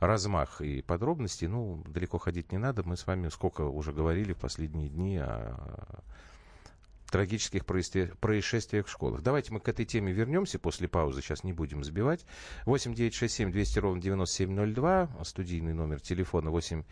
размах 0.00 0.60
и 0.60 0.82
подробности. 0.82 1.44
Ну, 1.46 1.82
далеко 1.86 2.18
ходить 2.18 2.52
не 2.52 2.58
надо. 2.58 2.82
Мы 2.82 2.96
с 2.96 3.06
вами 3.06 3.28
сколько 3.28 3.62
уже 3.62 3.92
говорили 3.92 4.32
в 4.32 4.38
последние 4.38 4.88
дни 4.88 5.18
о 5.18 5.56
трагических 7.12 7.64
происшествиях 7.66 8.86
в 8.86 8.90
школах. 8.90 9.22
Давайте 9.22 9.52
мы 9.52 9.60
к 9.60 9.68
этой 9.68 9.84
теме 9.84 10.12
вернемся 10.12 10.58
после 10.58 10.88
паузы, 10.88 11.20
сейчас 11.20 11.44
не 11.44 11.52
будем 11.52 11.84
сбивать. 11.84 12.24
8 12.64 12.94
9 12.94 13.14
6 13.14 13.34
7 13.34 13.52
200 13.52 13.78
ровно 13.78 14.02
9702, 14.02 15.24
студийный 15.24 15.74
номер 15.74 16.00
телефона 16.00 16.50
8 16.50 16.82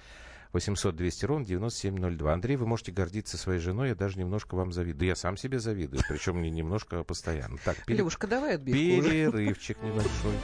800 0.53 0.97
200 0.97 1.25
ровно 1.25 1.47
9702. 1.47 2.33
Андрей, 2.33 2.57
вы 2.57 2.67
можете 2.67 2.93
гордиться 2.93 3.39
своей 3.39 3.61
женой, 3.61 3.89
я 3.89 3.95
даже 3.95 4.19
немножко 4.19 4.57
вам 4.57 4.73
завидую. 4.73 5.01
Да 5.01 5.07
я 5.07 5.17
сам 5.17 5.37
себе 5.37 5.59
завидую, 5.59 6.03
причем 6.09 6.43
не 6.43 6.51
немножко, 6.51 7.01
а 7.01 7.05
постоянно. 7.05 7.57
Так, 7.65 7.85
пере... 7.87 7.99
Левушка, 7.99 8.27
давай 8.27 8.57
отбивку 8.57 9.09
Перерывчик 9.09 9.83
небольшой. 9.83 10.35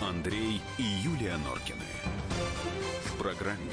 Андрей 0.00 0.60
и 0.76 0.82
Юлия 0.82 1.36
Норкины. 1.38 1.80
В 3.06 3.16
программе 3.16 3.72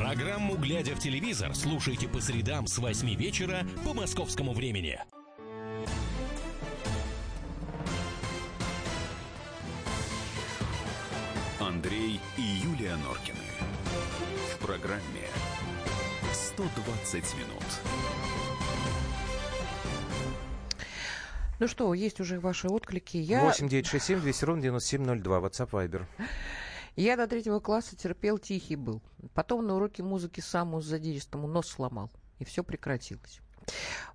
Программу 0.00 0.56
«Глядя 0.56 0.94
в 0.94 0.98
телевизор» 0.98 1.54
слушайте 1.54 2.08
по 2.08 2.22
средам 2.22 2.66
с 2.66 2.78
8 2.78 3.14
вечера 3.16 3.66
по 3.84 3.92
московскому 3.92 4.54
времени. 4.54 4.98
Андрей 11.60 12.18
и 12.38 12.40
Юлия 12.40 12.96
Норкины. 12.96 13.36
В 14.54 14.64
программе 14.64 15.28
120 16.32 17.34
минут. 17.34 17.64
Ну 21.58 21.68
что, 21.68 21.92
есть 21.92 22.20
уже 22.20 22.40
ваши 22.40 22.68
отклики. 22.68 23.18
Я... 23.18 23.42
8 23.42 23.68
9 23.68 23.86
6 23.86 24.02
7 24.02 24.20
200 24.22 24.44
ровно 24.46 24.62
9702. 24.62 25.38
WhatsApp 25.40 25.70
Viber. 25.70 26.06
Я 27.00 27.16
до 27.16 27.26
третьего 27.26 27.60
класса 27.60 27.96
терпел, 27.96 28.38
тихий 28.38 28.76
был. 28.76 29.00
Потом 29.32 29.66
на 29.66 29.74
уроке 29.74 30.02
музыки 30.02 30.40
самому 30.40 30.82
задиристому 30.82 31.48
нос 31.48 31.68
сломал. 31.68 32.10
И 32.38 32.44
все 32.44 32.62
прекратилось. 32.62 33.40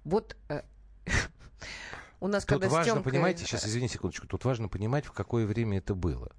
Вот 0.04 0.38
э, 0.50 0.62
у 2.20 2.28
нас 2.28 2.44
тут 2.44 2.50
когда 2.50 2.70
важно, 2.70 2.94
Стёмкой... 2.94 3.12
понимаете, 3.12 3.44
сейчас, 3.44 3.66
извините 3.66 3.96
секундочку, 3.96 4.28
тут 4.28 4.46
важно 4.46 4.68
понимать, 4.68 5.06
в 5.06 5.14
какое 5.14 5.48
время 5.48 5.80
это 5.80 5.96
было. 5.96 6.32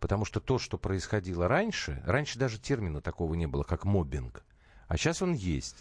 Потому 0.00 0.24
что 0.24 0.40
то, 0.40 0.58
что 0.58 0.78
происходило 0.78 1.48
раньше, 1.48 2.02
раньше 2.06 2.38
даже 2.38 2.58
термина 2.58 3.02
такого 3.02 3.34
не 3.34 3.46
было, 3.46 3.62
как 3.62 3.84
мобинг. 3.84 4.44
А 4.86 4.96
сейчас 4.96 5.20
он 5.20 5.34
есть. 5.34 5.76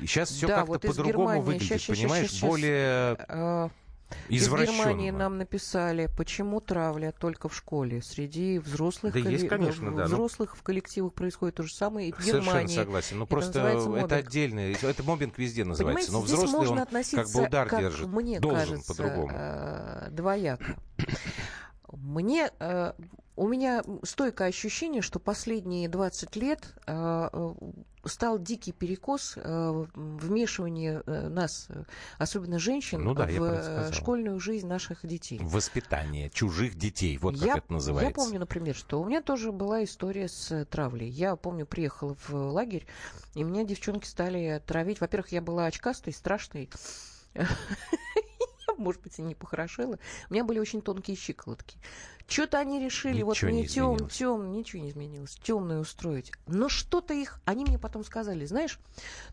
И 0.00 0.06
сейчас 0.06 0.30
все 0.30 0.46
да, 0.46 0.56
как-то 0.56 0.72
вот 0.72 0.82
по-другому 0.82 1.42
выглядит, 1.42 1.82
сейчас, 1.82 1.98
понимаешь, 1.98 2.30
сейчас, 2.30 2.40
более... 2.48 3.16
Э, 3.28 3.68
из 4.28 4.48
Германии 4.48 5.10
нам 5.10 5.38
написали, 5.38 6.08
почему 6.16 6.60
травля 6.60 7.12
только 7.12 7.48
в 7.48 7.54
школе. 7.54 8.02
Среди 8.02 8.58
взрослых, 8.58 9.14
да 9.14 9.20
колли... 9.20 9.32
есть, 9.32 9.48
конечно, 9.48 9.94
да, 9.94 10.04
взрослых 10.04 10.54
но... 10.54 10.60
в 10.60 10.62
коллективах 10.62 11.14
происходит 11.14 11.56
то 11.56 11.62
же 11.62 11.72
самое 11.72 12.08
и 12.08 12.12
в 12.12 12.16
Совершенно 12.16 12.44
Германии. 12.44 12.74
согласен. 12.74 13.18
Ну, 13.18 13.26
просто 13.26 13.60
это 13.60 14.16
отдельно. 14.16 14.60
Это 14.60 15.02
мобинг 15.02 15.38
везде 15.38 15.64
называется. 15.64 16.10
Понимаете, 16.10 16.12
но 16.12 16.44
взрослый 16.44 16.68
он 16.68 16.86
как 17.12 17.30
бы 17.32 17.46
удар 17.46 17.68
как 17.68 17.80
держит. 17.80 18.08
Мне 18.08 18.40
Должен 18.40 18.58
кажется, 18.58 18.94
по-другому. 18.94 19.30
Э, 19.32 20.08
двояко. 20.10 20.76
Мне 21.92 22.50
э, 22.58 22.92
у 23.38 23.46
меня 23.46 23.82
стойкое 24.02 24.48
ощущение, 24.48 25.00
что 25.00 25.20
последние 25.20 25.88
20 25.88 26.34
лет 26.36 26.74
э, 26.86 27.28
э, 27.32 27.54
стал 28.04 28.38
дикий 28.40 28.72
перекос 28.72 29.34
э, 29.36 29.86
вмешивания 29.94 31.04
э, 31.06 31.28
нас, 31.28 31.68
особенно 32.18 32.58
женщин, 32.58 33.02
ну 33.02 33.14
да, 33.14 33.26
в 33.26 33.42
э, 33.42 33.92
школьную 33.92 34.40
жизнь 34.40 34.66
наших 34.66 35.06
детей. 35.06 35.38
Воспитание 35.40 36.30
чужих 36.30 36.74
детей, 36.74 37.16
вот 37.18 37.36
я, 37.36 37.54
как 37.54 37.64
это 37.64 37.72
называется. 37.74 38.20
Я 38.20 38.24
помню, 38.26 38.40
например, 38.40 38.74
что 38.74 39.00
у 39.00 39.04
меня 39.04 39.22
тоже 39.22 39.52
была 39.52 39.84
история 39.84 40.26
с 40.26 40.64
травлей. 40.66 41.08
Я 41.08 41.36
помню, 41.36 41.64
приехала 41.64 42.16
в 42.26 42.34
лагерь, 42.34 42.86
и 43.36 43.44
меня 43.44 43.62
девчонки 43.62 44.06
стали 44.06 44.60
травить. 44.66 45.00
Во-первых, 45.00 45.30
я 45.30 45.42
была 45.42 45.66
очкастой, 45.66 46.12
страшной. 46.12 46.70
может 48.78 49.02
быть, 49.02 49.18
и 49.18 49.22
не 49.22 49.34
похорошела. 49.34 49.98
У 50.30 50.32
меня 50.32 50.44
были 50.44 50.58
очень 50.58 50.82
тонкие 50.82 51.16
щиколотки. 51.16 51.78
Что-то 52.28 52.58
они 52.58 52.78
решили, 52.78 53.22
ничего 53.22 53.26
вот 53.26 53.42
не 53.42 53.66
тем, 53.66 54.08
тем, 54.10 54.52
ничего 54.52 54.82
не 54.82 54.90
изменилось, 54.90 55.38
темное 55.42 55.80
устроить. 55.80 56.30
Но 56.46 56.68
что-то 56.68 57.14
их, 57.14 57.40
они 57.46 57.64
мне 57.64 57.78
потом 57.78 58.04
сказали, 58.04 58.44
знаешь, 58.44 58.78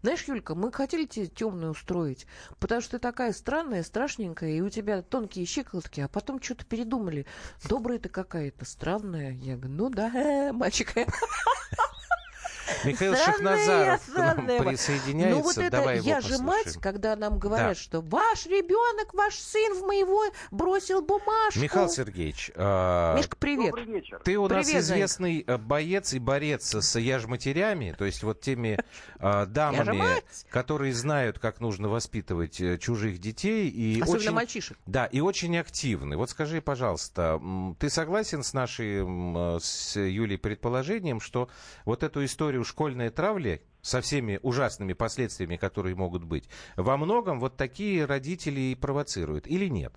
знаешь, 0.01 0.23
Юлька, 0.23 0.55
мы 0.55 0.71
хотели 0.71 1.05
тебе 1.05 1.27
темное 1.27 1.71
устроить, 1.71 2.25
потому 2.57 2.79
что 2.79 2.91
ты 2.91 2.99
такая 2.99 3.33
странная, 3.33 3.83
страшненькая, 3.83 4.51
и 4.51 4.61
у 4.61 4.69
тебя 4.69 5.01
тонкие 5.01 5.45
щиколотки, 5.45 5.99
а 5.99 6.07
потом 6.07 6.41
что-то 6.41 6.63
передумали. 6.63 7.25
Добрая 7.67 7.99
ты 7.99 8.07
какая-то, 8.07 8.63
странная. 8.63 9.33
Я 9.33 9.57
говорю, 9.57 9.73
ну 9.73 9.89
да, 9.89 10.51
мальчик. 10.53 10.93
Михаил 12.83 13.15
Шахназаров 13.15 14.01
к 14.05 14.17
нам 14.17 14.45
присоединяется. 14.45 15.37
Ну 15.37 15.41
вот 15.41 15.57
это, 15.57 15.71
Давай 15.71 15.99
я 15.99 16.21
же 16.21 16.37
мать, 16.39 16.77
когда 16.81 17.15
нам 17.15 17.39
говорят, 17.39 17.69
да. 17.69 17.75
что 17.75 18.01
ваш 18.01 18.45
ребенок, 18.45 19.13
ваш 19.13 19.35
сын 19.35 19.73
в 19.75 19.83
моего 19.83 20.23
бросил 20.51 21.01
бумажку. 21.01 21.59
Михаил 21.59 21.89
Сергеевич, 21.89 22.51
э, 22.55 23.13
Мишка, 23.17 23.35
привет. 23.37 23.71
Добрый 23.71 23.85
вечер. 23.85 24.21
Ты 24.23 24.37
у 24.37 24.47
привет, 24.47 24.65
нас 24.65 24.75
известный 24.75 25.43
Зайка. 25.47 25.57
боец 25.57 26.13
и 26.13 26.19
борец 26.19 26.73
с 26.73 26.99
яжматерями, 26.99 27.95
то 27.97 28.05
есть 28.05 28.23
вот 28.23 28.41
теми 28.41 28.79
э, 29.19 29.45
дамами, 29.45 30.23
которые 30.49 30.93
знают, 30.93 31.39
как 31.39 31.59
нужно 31.59 31.89
воспитывать 31.89 32.59
э, 32.61 32.77
чужих 32.77 33.19
детей. 33.19 33.69
И 33.69 34.01
Особенно 34.01 34.19
очень, 34.19 34.31
мальчишек. 34.31 34.77
Да, 34.85 35.05
и 35.05 35.19
очень 35.19 35.57
активны. 35.57 36.17
Вот 36.17 36.29
скажи, 36.29 36.61
пожалуйста, 36.61 37.41
ты 37.79 37.89
согласен 37.89 38.43
с 38.43 38.53
нашей, 38.53 39.03
э, 39.05 39.59
с 39.61 39.99
Юлей 39.99 40.37
предположением, 40.37 41.19
что 41.19 41.49
вот 41.85 42.03
эту 42.03 42.23
историю 42.25 42.54
школьной 42.63 43.09
травли 43.09 43.61
со 43.81 44.01
всеми 44.01 44.39
ужасными 44.41 44.93
последствиями, 44.93 45.57
которые 45.57 45.95
могут 45.95 46.23
быть, 46.23 46.49
во 46.75 46.97
многом 46.97 47.39
вот 47.39 47.57
такие 47.57 48.05
родители 48.05 48.59
и 48.59 48.75
провоцируют 48.75 49.47
или 49.47 49.67
нет? 49.67 49.93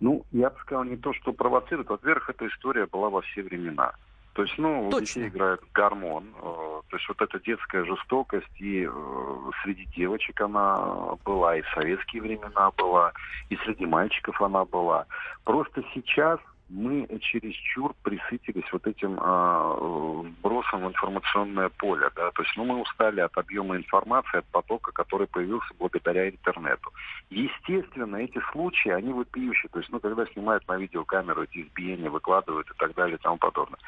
Ну, 0.00 0.24
я 0.32 0.50
бы 0.50 0.58
сказал, 0.60 0.84
не 0.84 0.96
то, 0.96 1.12
что 1.14 1.32
провоцирует. 1.32 1.88
Во-первых, 1.88 2.28
эта 2.30 2.46
история 2.48 2.86
была 2.86 3.08
во 3.08 3.22
все 3.22 3.42
времена. 3.42 3.92
То 4.34 4.42
есть, 4.42 4.58
ну, 4.58 4.90
Точно. 4.90 4.96
у 4.98 5.00
детей 5.00 5.28
играет 5.28 5.60
гормон. 5.72 6.24
Э, 6.42 6.82
то 6.90 6.96
есть 6.96 7.08
вот 7.08 7.22
эта 7.22 7.40
детская 7.40 7.86
жестокость 7.86 8.60
и 8.60 8.86
э, 8.86 9.50
среди 9.62 9.86
девочек 9.96 10.38
она 10.42 11.16
была, 11.24 11.56
и 11.56 11.62
в 11.62 11.68
советские 11.74 12.20
времена 12.20 12.70
была, 12.76 13.12
и 13.48 13.56
среди 13.56 13.86
мальчиков 13.86 14.40
она 14.42 14.66
была. 14.66 15.06
Просто 15.44 15.82
сейчас 15.94 16.38
мы 16.68 17.06
чересчур 17.20 17.94
присытились 18.02 18.70
вот 18.72 18.86
этим 18.86 19.18
э, 19.20 20.28
вбросом 20.40 20.84
в 20.84 20.88
информационное 20.88 21.68
поле. 21.68 22.10
Да? 22.16 22.30
То 22.32 22.42
есть 22.42 22.56
ну, 22.56 22.64
мы 22.64 22.80
устали 22.80 23.20
от 23.20 23.36
объема 23.38 23.76
информации, 23.76 24.38
от 24.38 24.46
потока, 24.46 24.90
который 24.92 25.28
появился 25.28 25.72
благодаря 25.78 26.28
интернету. 26.28 26.92
Естественно, 27.30 28.16
эти 28.16 28.40
случаи, 28.52 28.90
они 28.90 29.12
вопиющие. 29.12 29.68
То 29.70 29.78
есть, 29.78 29.90
ну, 29.92 30.00
когда 30.00 30.26
снимают 30.26 30.66
на 30.66 30.76
видеокамеру 30.76 31.44
эти 31.44 31.62
избиения, 31.62 32.10
выкладывают 32.10 32.68
и 32.68 32.74
так 32.78 32.94
далее 32.94 33.16
и 33.16 33.22
тому 33.22 33.38
подобное. 33.38 33.78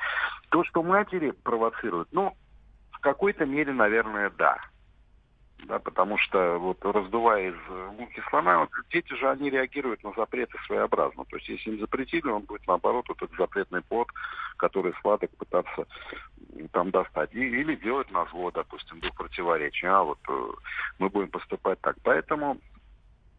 То, 0.51 0.63
что 0.65 0.83
матери 0.83 1.33
провоцируют, 1.43 2.09
ну, 2.13 2.35
в 2.93 3.01
какой-то 3.01 3.45
мере, 3.45 3.73
наверное, 3.73 4.31
да 4.31 4.59
да, 5.67 5.79
потому 5.79 6.19
что 6.19 6.59
вот 6.59 6.85
раздувая 6.85 7.51
из 7.51 7.95
муки 7.99 8.23
слона, 8.31 8.61
вот, 8.61 8.71
дети 8.91 9.13
же, 9.15 9.29
они 9.29 9.51
реагируют 9.51 10.03
на 10.05 10.13
запреты 10.13 10.57
своеобразно. 10.67 11.25
То 11.25 11.37
есть, 11.37 11.49
если 11.49 11.73
им 11.73 11.81
запретили, 11.81 12.29
он 12.29 12.43
будет, 12.43 12.67
наоборот, 12.67 13.07
вот 13.09 13.21
этот 13.23 13.37
запретный 13.37 13.83
плод, 13.83 14.09
который 14.57 14.95
сладок, 15.03 15.31
пытаться 15.37 15.87
там 16.73 16.91
достать. 16.91 17.35
И, 17.35 17.41
или 17.41 17.75
делать 17.77 18.11
на 18.11 18.25
зло, 18.27 18.51
допустим, 18.51 19.01
до 19.01 19.13
противоречия. 19.13 19.89
А 19.89 20.03
вот 20.03 20.19
э, 20.29 20.51
мы 20.99 21.09
будем 21.09 21.29
поступать 21.29 21.81
так. 21.81 21.97
Поэтому 22.03 22.59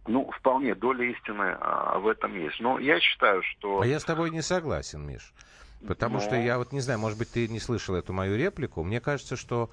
ну, 0.07 0.29
вполне 0.39 0.75
доля 0.75 1.05
истины 1.05 1.55
а, 1.59 1.99
в 1.99 2.07
этом 2.07 2.33
есть. 2.35 2.59
Но 2.59 2.79
я 2.79 2.99
считаю, 2.99 3.43
что... 3.43 3.81
А 3.81 3.87
я 3.87 3.99
с 3.99 4.03
тобой 4.03 4.29
не 4.29 4.41
согласен, 4.41 5.05
Миш. 5.05 5.33
Потому 5.87 6.15
Но... 6.15 6.19
что 6.21 6.35
я 6.35 6.57
вот 6.57 6.71
не 6.71 6.81
знаю, 6.81 6.99
может 6.99 7.17
быть, 7.17 7.31
ты 7.31 7.47
не 7.47 7.59
слышал 7.59 7.95
эту 7.95 8.11
мою 8.11 8.35
реплику. 8.35 8.83
Мне 8.83 8.99
кажется, 8.99 9.35
что 9.35 9.69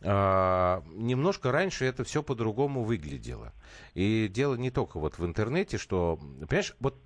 немножко 0.00 1.50
раньше 1.50 1.84
это 1.84 2.04
все 2.04 2.22
по-другому 2.22 2.84
выглядело. 2.84 3.52
И 3.94 4.28
дело 4.28 4.54
не 4.54 4.70
только 4.70 4.98
вот 4.98 5.18
в 5.18 5.26
интернете, 5.26 5.78
что, 5.78 6.16
понимаешь, 6.16 6.76
вот 6.80 6.96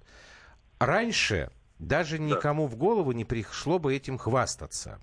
раньше 0.78 1.50
даже 1.78 2.18
никому 2.18 2.66
в 2.66 2.76
голову 2.76 3.12
не 3.12 3.25
пришло 3.25 3.78
бы 3.78 3.94
этим 3.94 4.18
хвастаться. 4.18 5.00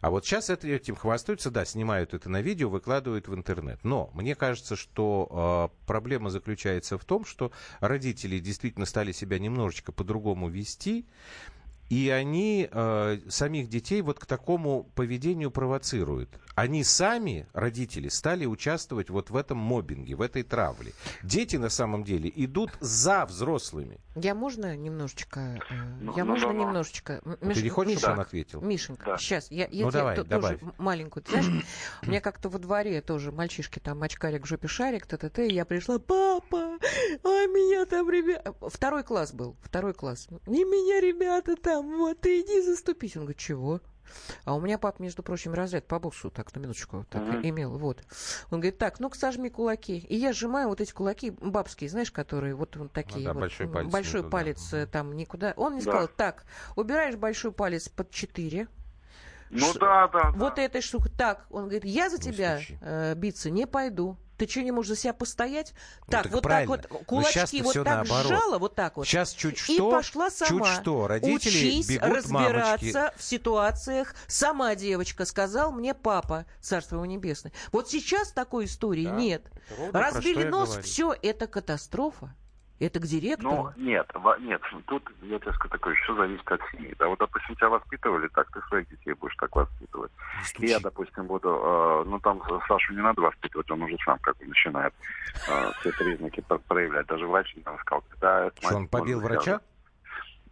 А 0.00 0.10
вот 0.10 0.26
сейчас 0.26 0.50
этим 0.50 0.96
хвастаются, 0.96 1.50
да, 1.50 1.64
снимают 1.64 2.14
это 2.14 2.28
на 2.28 2.42
видео, 2.42 2.68
выкладывают 2.68 3.28
в 3.28 3.34
интернет. 3.34 3.80
Но 3.84 4.10
мне 4.14 4.34
кажется, 4.34 4.76
что 4.76 5.70
э, 5.72 5.86
проблема 5.86 6.30
заключается 6.30 6.98
в 6.98 7.04
том, 7.04 7.24
что 7.24 7.52
родители 7.80 8.38
действительно 8.38 8.86
стали 8.86 9.12
себя 9.12 9.38
немножечко 9.38 9.92
по-другому 9.92 10.48
вести, 10.48 11.06
и 11.88 12.08
они 12.08 12.68
э, 12.70 13.18
самих 13.28 13.68
детей 13.68 14.02
вот 14.02 14.18
к 14.18 14.26
такому 14.26 14.84
поведению 14.94 15.50
провоцируют. 15.50 16.38
Они 16.54 16.84
сами, 16.84 17.46
родители, 17.52 18.08
стали 18.08 18.46
участвовать 18.46 19.10
вот 19.10 19.30
в 19.30 19.36
этом 19.36 19.58
мобинге, 19.58 20.14
в 20.14 20.20
этой 20.20 20.42
травле. 20.42 20.92
Дети 21.22 21.56
на 21.56 21.70
самом 21.70 22.04
деле 22.04 22.30
идут 22.34 22.70
за 22.80 23.24
взрослыми. 23.24 23.98
Я 24.14 24.34
можно 24.34 24.76
немножечко... 24.76 25.40
Э, 25.70 25.74
ну, 26.00 26.14
я 26.16 26.24
ну, 26.24 26.32
можно 26.32 26.52
ну, 26.52 26.60
немножечко... 26.60 27.22
Миш, 27.40 27.56
Ты 27.56 27.62
не 27.62 27.70
хочешь, 27.70 27.98
чтобы 27.98 28.14
он 28.14 28.20
ответил? 28.20 28.60
Мишенька, 28.60 29.06
да. 29.06 29.18
сейчас, 29.18 29.50
я, 29.50 29.66
я 29.70 29.84
ну, 29.84 29.90
тебе 29.90 30.00
давай, 30.00 30.16
то, 30.16 30.24
добавь. 30.24 30.60
тоже 30.60 30.72
маленькую... 30.76 31.22
Ты 31.22 31.30
знаешь, 31.30 31.64
у 32.02 32.06
меня 32.06 32.20
как-то 32.20 32.50
во 32.50 32.58
дворе 32.58 33.00
тоже 33.00 33.32
мальчишки 33.32 33.78
там 33.78 34.02
очкарик, 34.02 34.46
жопе 34.46 34.68
шарик, 34.68 35.06
т-т-т, 35.06 35.46
и 35.46 35.54
я 35.54 35.64
пришла, 35.64 35.98
папа, 35.98 36.78
а 37.24 37.46
меня 37.46 37.86
там 37.86 38.10
ребята... 38.10 38.54
Второй 38.68 39.02
класс 39.02 39.32
был, 39.32 39.56
второй 39.62 39.94
класс. 39.94 40.28
И 40.46 40.50
меня 40.64 41.00
ребята 41.00 41.56
там 41.56 41.96
вот, 41.96 42.20
ты 42.20 42.42
иди 42.42 42.60
заступись. 42.60 43.16
Он 43.16 43.22
говорит, 43.22 43.38
чего? 43.38 43.80
А 44.44 44.54
у 44.54 44.60
меня 44.60 44.78
папа, 44.78 45.02
между 45.02 45.22
прочим, 45.22 45.54
разряд 45.54 45.86
по 45.86 45.98
боксу, 45.98 46.30
так, 46.30 46.54
на 46.54 46.60
минуточку, 46.60 47.06
так, 47.10 47.22
uh-huh. 47.22 47.40
имел, 47.42 47.78
вот. 47.78 48.02
Он 48.50 48.60
говорит, 48.60 48.78
так, 48.78 49.00
ну-ка 49.00 49.16
сожми 49.16 49.48
кулаки. 49.48 49.98
И 49.98 50.16
я 50.16 50.32
сжимаю 50.32 50.68
вот 50.68 50.80
эти 50.80 50.92
кулаки 50.92 51.30
бабские, 51.30 51.90
знаешь, 51.90 52.10
которые 52.10 52.54
вот, 52.54 52.76
вот 52.76 52.92
такие. 52.92 53.20
Ну, 53.20 53.24
да, 53.26 53.32
вот, 53.32 53.40
большой 53.40 53.68
палец. 53.68 53.92
Большой 53.92 54.20
никуда. 54.20 54.30
палец 54.30 54.72
uh-huh. 54.72 54.86
там 54.86 55.16
никуда. 55.16 55.54
Он 55.56 55.72
мне 55.72 55.82
да. 55.82 55.90
сказал, 55.90 56.08
так, 56.08 56.44
убираешь 56.76 57.16
большой 57.16 57.52
палец 57.52 57.88
под 57.88 58.10
4, 58.10 58.68
ну 59.52 59.72
Ш... 59.72 59.78
да, 59.78 60.08
да. 60.08 60.32
Вот 60.34 60.54
да. 60.56 60.62
этой 60.62 60.80
штукой. 60.80 61.12
Так, 61.16 61.44
он 61.50 61.64
говорит, 61.64 61.84
я 61.84 62.08
за 62.08 62.18
тебя 62.18 62.58
э, 62.80 63.14
биться 63.14 63.50
не 63.50 63.66
пойду. 63.66 64.16
Ты 64.42 64.50
что, 64.50 64.62
не 64.62 64.72
можешь 64.72 64.88
за 64.88 64.96
себя 64.96 65.12
постоять? 65.12 65.72
Ну, 66.00 66.10
так, 66.10 66.26
вот 66.32 66.42
правильно. 66.42 66.76
так 66.76 66.90
вот 66.90 67.04
кулачки 67.04 67.62
вот 67.62 67.74
так 67.74 67.84
наоборот. 67.84 68.26
сжала, 68.26 68.58
вот 68.58 68.74
так 68.74 68.96
вот. 68.96 69.06
Сейчас 69.06 69.32
чуть 69.32 69.56
что, 69.56 69.72
и 69.72 69.78
пошла 69.78 70.30
сама. 70.30 70.66
Чуть 70.66 70.80
что, 70.80 71.06
родители 71.06 71.36
Учись 71.36 71.86
бегут 71.86 72.08
разбираться 72.08 72.98
мамочки. 72.98 73.18
в 73.18 73.22
ситуациях. 73.22 74.14
Сама 74.26 74.74
девочка 74.74 75.26
сказал 75.26 75.70
мне 75.70 75.94
папа, 75.94 76.44
царство 76.60 76.96
его 76.96 77.06
небесное. 77.06 77.52
Вот 77.70 77.88
сейчас 77.88 78.32
такой 78.32 78.64
истории 78.64 79.04
да. 79.04 79.12
нет. 79.12 79.46
Разбили 79.92 80.42
нос, 80.42 80.76
все 80.82 81.14
это 81.22 81.46
катастрофа. 81.46 82.34
Это 82.82 82.98
к 82.98 83.04
директору? 83.04 83.72
Ну, 83.76 83.84
нет, 83.84 84.10
нет, 84.40 84.60
тут, 84.86 85.08
я 85.22 85.38
тебе 85.38 85.52
скажу 85.52 85.70
такое, 85.70 85.94
все 85.94 86.16
зависит 86.16 86.50
от 86.50 86.60
семьи. 86.72 86.92
Да, 86.98 87.06
вот, 87.06 87.18
допустим, 87.20 87.54
тебя 87.54 87.68
воспитывали 87.68 88.26
так, 88.26 88.50
ты 88.50 88.60
своих 88.62 88.88
детей 88.88 89.12
будешь 89.14 89.36
так 89.36 89.54
воспитывать. 89.54 90.10
И 90.58 90.66
я, 90.66 90.80
допустим, 90.80 91.26
буду, 91.28 91.48
э, 91.48 92.02
ну, 92.06 92.18
там 92.18 92.42
Сашу 92.66 92.94
не 92.94 93.00
надо 93.00 93.20
воспитывать, 93.20 93.70
он 93.70 93.82
уже 93.82 93.96
сам 94.04 94.18
как 94.18 94.36
бы 94.38 94.46
начинает 94.46 94.92
э, 95.48 95.70
все 95.78 95.92
признаки 95.92 96.42
проявлять. 96.66 97.06
Даже 97.06 97.24
врач 97.28 97.54
не 97.54 97.62
сказал, 97.62 98.02
да, 98.20 98.46
это 98.46 98.60
Что, 98.60 98.76
он 98.76 98.88
побил 98.88 99.20
врача? 99.20 99.60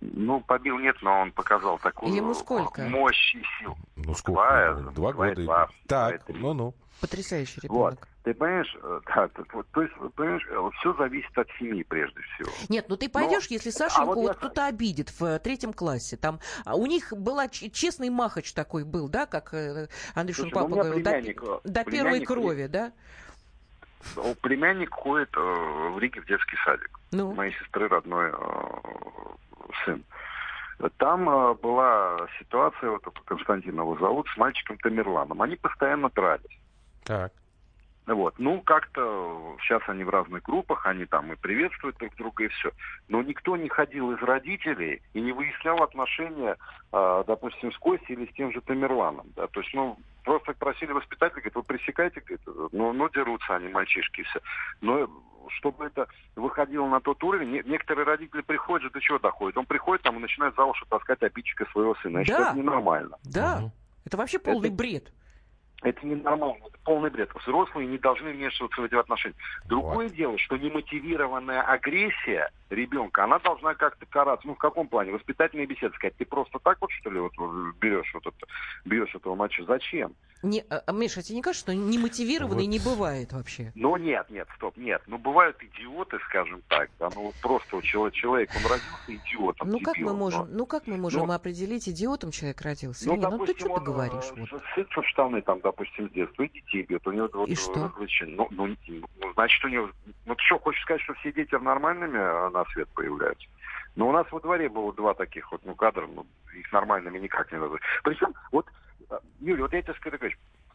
Ну, 0.01 0.41
побил 0.41 0.79
нет, 0.79 0.97
но 1.03 1.23
он 1.23 1.33
показал 1.33 1.79
такую 1.81 2.15
Ему 2.15 2.33
сколько? 2.35 2.83
мощь 2.83 3.35
и 3.35 3.43
сил. 3.59 3.77
Ну, 3.97 4.15
сколько? 4.15 4.75
Два, 4.75 4.93
два 4.93 5.13
года. 5.13 5.43
Два, 5.43 5.69
так, 5.89 6.23
ну-ну. 6.29 6.75
Потрясающий 7.01 7.61
ребенок. 7.63 7.99
Вот. 8.01 8.09
Ты 8.25 8.35
понимаешь, 8.35 8.77
э, 8.83 9.01
да, 9.07 9.29
то, 9.29 9.45
то 9.73 9.83
есть, 9.83 9.95
понимаешь, 10.15 10.47
э, 10.51 10.71
все 10.81 10.95
зависит 10.95 11.39
от 11.39 11.49
семьи 11.59 11.83
прежде 11.83 12.21
всего. 12.21 12.51
Нет, 12.69 12.87
ну 12.89 12.97
ты 12.97 13.09
пойдешь, 13.09 13.49
Но... 13.49 13.55
если 13.55 13.71
Сашеньку 13.71 14.03
а 14.03 14.15
вот, 14.15 14.17
вот 14.17 14.29
я... 14.29 14.35
кто-то 14.35 14.67
обидит 14.67 15.09
в 15.19 15.25
э, 15.25 15.39
третьем 15.39 15.73
классе, 15.73 16.17
там, 16.17 16.41
а 16.65 16.77
у 16.77 16.85
них 16.87 17.13
была 17.17 17.49
честный 17.49 18.11
махач 18.11 18.53
такой 18.53 18.85
был, 18.85 19.09
да, 19.09 19.27
как 19.27 19.55
Андрюшин 20.15 20.51
папа 20.51 20.69
ну, 20.69 20.77
говорил, 20.77 21.03
до, 21.03 21.61
до 21.65 21.85
первой 21.85 22.25
крови, 22.25 22.67
да? 22.67 22.93
Племянник 24.43 24.93
ходит 24.95 25.31
э, 25.37 25.41
в 25.41 25.99
Риге 25.99 26.21
в 26.23 26.27
детский 26.27 26.57
садик. 26.65 26.99
Ну? 27.13 27.35
Моей 27.35 27.53
сестры 27.59 27.89
родной 27.89 28.31
э, 28.31 28.35
сын. 29.85 30.03
Там 30.97 31.29
э, 31.29 31.55
была 31.55 32.27
ситуация, 32.39 32.91
вот 32.91 33.03
Константина 33.27 33.83
его 33.83 33.97
зовут, 33.99 34.27
с 34.29 34.37
мальчиком 34.39 34.79
Тамерланом. 34.79 35.43
Они 35.43 35.57
постоянно 35.57 36.09
дрались. 36.11 36.59
Так. 37.11 37.33
Вот. 38.07 38.35
Ну, 38.39 38.61
как-то 38.63 39.57
сейчас 39.61 39.83
они 39.89 40.05
в 40.05 40.11
разных 40.11 40.45
группах, 40.45 40.87
они 40.87 41.07
там 41.07 41.33
и 41.33 41.37
приветствуют 41.37 41.97
друг 41.99 42.15
друга, 42.15 42.45
и 42.45 42.49
все. 42.49 42.71
Но 43.09 43.21
никто 43.21 43.57
не 43.57 43.69
ходил 43.69 44.13
из 44.13 44.23
родителей 44.23 45.03
и 45.13 45.21
не 45.21 45.33
выяснял 45.33 45.83
отношения, 45.83 46.57
э, 46.93 47.25
допустим, 47.27 47.73
с 47.73 47.79
Костей 47.79 48.15
или 48.15 48.27
с 48.27 48.35
тем 48.35 48.53
же 48.53 48.61
Тамерланом. 48.61 49.27
Да? 49.35 49.49
То 49.49 49.61
есть, 49.61 49.75
ну, 49.75 49.99
просто 50.23 50.53
просили 50.53 50.93
воспитателя, 50.93 51.41
говорит, 51.41 51.57
вы 51.57 51.63
пресекайте, 51.65 52.21
говорит, 52.21 52.41
ну, 52.73 52.93
ну, 52.93 53.09
дерутся 53.09 53.57
они, 53.57 53.69
мальчишки, 53.69 54.23
все. 54.23 54.41
Но 54.81 55.09
чтобы 55.59 55.87
это 55.87 56.07
выходило 56.37 56.87
на 56.87 57.01
тот 57.01 57.23
уровень, 57.25 57.61
некоторые 57.67 58.07
родители 58.07 58.43
приходят, 58.43 58.93
до 58.93 59.01
чего 59.01 59.19
доходит? 59.19 59.59
Он 59.59 59.67
приходит 59.67 60.05
там 60.05 60.17
и 60.17 60.21
начинает 60.21 60.55
за 60.55 60.65
уши 60.65 60.87
таскать 60.89 61.23
обидчика 61.23 61.65
своего 61.73 61.97
сына. 61.97 62.23
Да. 62.25 62.51
это 62.51 62.59
ненормально. 62.59 63.19
Да, 63.25 63.59
угу. 63.59 63.73
это 64.05 64.17
вообще 64.17 64.39
полный 64.39 64.69
это... 64.69 64.77
бред. 64.77 65.13
Это 65.83 66.07
ненормально, 66.07 66.65
это 66.67 66.79
полный 66.85 67.11
бред. 67.11 67.31
Взрослые 67.35 67.87
не 67.87 67.97
должны 67.97 68.33
вмешиваться 68.33 68.81
в 68.81 68.85
эти 68.85 68.95
отношения. 68.95 69.35
Другое 69.67 70.09
вот. 70.09 70.17
дело, 70.17 70.39
что 70.39 70.57
немотивированная 70.59 71.63
агрессия 71.63 72.51
ребенка, 72.69 73.25
она 73.25 73.39
должна 73.39 73.75
как-то 73.75 74.05
караться. 74.07 74.47
Ну, 74.47 74.55
в 74.55 74.59
каком 74.59 74.89
плане? 74.89 75.13
Воспитательная 75.13 75.67
беседа 75.67 75.95
сказать, 75.95 76.17
ты 76.17 76.27
просто 76.27 76.59
так 76.59 76.79
вот, 76.81 76.91
что 76.91 77.11
ли, 77.11 77.19
вот 77.19 77.33
берешь 77.81 78.13
вот 78.13 78.27
это, 78.27 78.47
бьешь 78.85 79.15
этого 79.15 79.35
мальчика? 79.35 79.65
Зачем? 79.65 80.15
Не, 80.43 80.65
а, 80.71 80.83
а, 80.87 80.93
Миша, 80.93 81.23
тебе 81.23 81.37
не 81.37 81.43
кажется, 81.43 81.71
что 81.71 81.75
немотивированный 81.75 82.65
вот. 82.65 82.71
не 82.71 82.79
бывает 82.79 83.33
вообще? 83.33 83.73
Ну, 83.75 83.97
нет, 83.97 84.31
нет, 84.31 84.49
стоп, 84.57 84.75
нет. 84.79 85.03
Ну, 85.07 85.19
бывают 85.19 85.63
идиоты, 85.63 86.19
скажем 86.29 86.63
так. 86.69 86.89
Да, 86.99 87.11
ну, 87.15 87.33
просто 87.43 87.77
у 87.77 87.83
человека, 87.83 88.17
человек, 88.17 88.51
он 88.57 88.63
родился 88.63 88.87
идиотом. 89.09 89.69
Ну, 89.69 89.81
как 89.81 89.99
мы 89.99 90.15
можем, 90.15 90.51
но... 90.51 90.59
ну, 90.59 90.67
как 90.67 90.87
мы 90.87 90.97
можем 90.97 91.27
ну, 91.27 91.33
определить, 91.35 91.89
идиотом 91.89 92.31
человек 92.31 92.61
родился? 92.63 93.07
Ну, 93.07 93.17
допустим, 93.19 93.39
ну, 93.39 93.47
ты 93.47 93.59
что 93.59 93.79
ты 93.79 93.85
говоришь? 93.85 94.33
Он, 94.33 94.49
вот. 94.51 95.05
в 95.05 95.09
штаны, 95.09 95.43
там, 95.43 95.61
допустим, 95.61 96.09
с 96.09 96.13
детства, 96.13 96.43
и 96.45 96.49
детей 96.49 96.83
бьет. 96.85 97.07
У 97.07 97.13
него 97.13 97.29
вот, 97.35 97.49
и 97.49 97.55
что? 97.55 97.93
Ну, 98.21 98.49
ну, 98.51 98.77
ну, 98.89 99.33
значит, 99.35 99.63
у 99.65 99.69
него... 99.69 99.91
Ну, 100.25 100.35
ты 100.35 100.43
что, 100.45 100.59
хочешь 100.59 100.83
сказать, 100.83 101.03
что 101.03 101.13
все 101.15 101.33
дети 101.33 101.55
нормальными 101.55 102.19
а, 102.19 102.49
на 102.51 102.65
свет 102.67 102.89
появляются? 102.95 103.47
Но 103.97 104.09
у 104.09 104.13
нас 104.13 104.27
во 104.31 104.41
дворе 104.41 104.69
было 104.69 104.93
два 104.95 105.13
таких 105.13 105.51
вот, 105.53 105.61
ну, 105.65 105.75
кадра, 105.75 106.07
ну, 106.07 106.25
их 106.57 106.73
нормальными 106.73 107.19
никак 107.19 107.53
не 107.53 107.59
назвать. 107.59 107.83
Причем, 108.03 108.33
вот, 108.53 108.67
а, 109.11 109.21
Юля, 109.41 109.63
вот 109.63 109.73
я 109.73 109.83
тебе 109.83 109.95
скажу, 109.95 110.17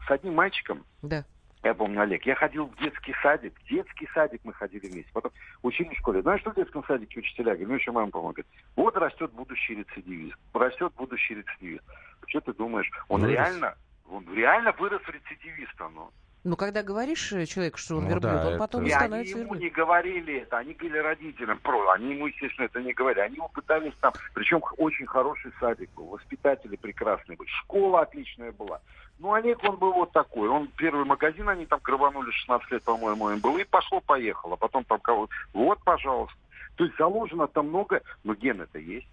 с 0.07 0.11
одним 0.11 0.35
мальчиком, 0.35 0.85
да. 1.01 1.23
я 1.63 1.73
помню, 1.73 2.01
Олег, 2.01 2.25
я 2.25 2.35
ходил 2.35 2.67
в 2.67 2.77
детский 2.77 3.15
садик, 3.23 3.53
в 3.59 3.67
детский 3.69 4.07
садик 4.13 4.41
мы 4.43 4.53
ходили 4.53 4.87
вместе, 4.87 5.09
потом 5.13 5.31
учились 5.63 5.95
в 5.95 5.99
школе. 5.99 6.21
Знаешь, 6.21 6.41
что 6.41 6.51
в 6.51 6.55
детском 6.55 6.83
садике 6.85 7.19
учителя 7.19 7.53
говорят? 7.53 7.67
Ну, 7.69 7.75
еще 7.75 7.91
мама 7.91 8.11
помогает. 8.11 8.47
Вот 8.75 8.95
растет 8.97 9.31
будущий 9.31 9.75
рецидивист, 9.75 10.37
растет 10.53 10.93
будущий 10.95 11.35
рецидивист. 11.35 11.83
Что 12.27 12.41
ты 12.41 12.53
думаешь? 12.53 12.89
Он 13.07 13.21
Вырос. 13.21 13.33
реально, 13.33 13.75
он 14.09 14.25
реально 14.33 14.71
вырос 14.73 15.01
рецидивистом, 15.07 15.95
ну. 15.95 16.11
Ну, 16.45 16.55
когда 16.55 16.83
говоришь 16.83 17.33
э, 17.33 17.47
человеку, 17.47 17.79
что 17.79 17.95
он 17.95 18.03
ну, 18.03 18.09
верблюд, 18.11 18.33
да, 18.33 18.47
он 18.49 18.59
потом 18.59 18.81
это... 18.81 18.89
и 18.91 18.93
становится 18.93 19.33
они 19.33 19.41
ему 19.45 19.53
верблюд. 19.55 19.63
не 19.63 19.69
говорили 19.71 20.41
это, 20.41 20.57
они 20.59 20.73
говорили 20.75 20.99
родителям, 20.99 21.57
про, 21.57 21.89
они 21.89 22.11
ему, 22.11 22.27
естественно, 22.27 22.65
это 22.65 22.83
не 22.83 22.93
говорили. 22.93 23.21
Они 23.21 23.35
его 23.37 23.47
пытались 23.47 23.93
там, 23.99 24.13
причем 24.35 24.61
очень 24.77 25.07
хороший 25.07 25.51
садик 25.59 25.89
был, 25.95 26.05
воспитатели 26.05 26.75
прекрасные 26.75 27.35
были, 27.35 27.49
школа 27.49 28.01
отличная 28.01 28.51
была. 28.51 28.79
Ну, 29.17 29.33
Олег, 29.33 29.63
он 29.63 29.77
был 29.77 29.93
вот 29.93 30.11
такой. 30.11 30.47
Он 30.47 30.67
первый 30.77 31.03
магазин, 31.03 31.49
они 31.49 31.65
там 31.65 31.79
грабанули 31.83 32.29
16 32.29 32.71
лет, 32.71 32.83
по-моему, 32.83 33.31
им 33.31 33.39
было, 33.39 33.57
и 33.57 33.63
пошло-поехало. 33.63 34.55
Потом 34.55 34.83
там 34.83 34.99
кого 34.99 35.27
Вот, 35.51 35.79
пожалуйста. 35.83 36.37
То 36.75 36.83
есть 36.83 36.95
заложено 36.97 37.47
там 37.47 37.69
много, 37.69 38.03
но 38.23 38.35
ген 38.35 38.61
это 38.61 38.77
есть. 38.77 39.07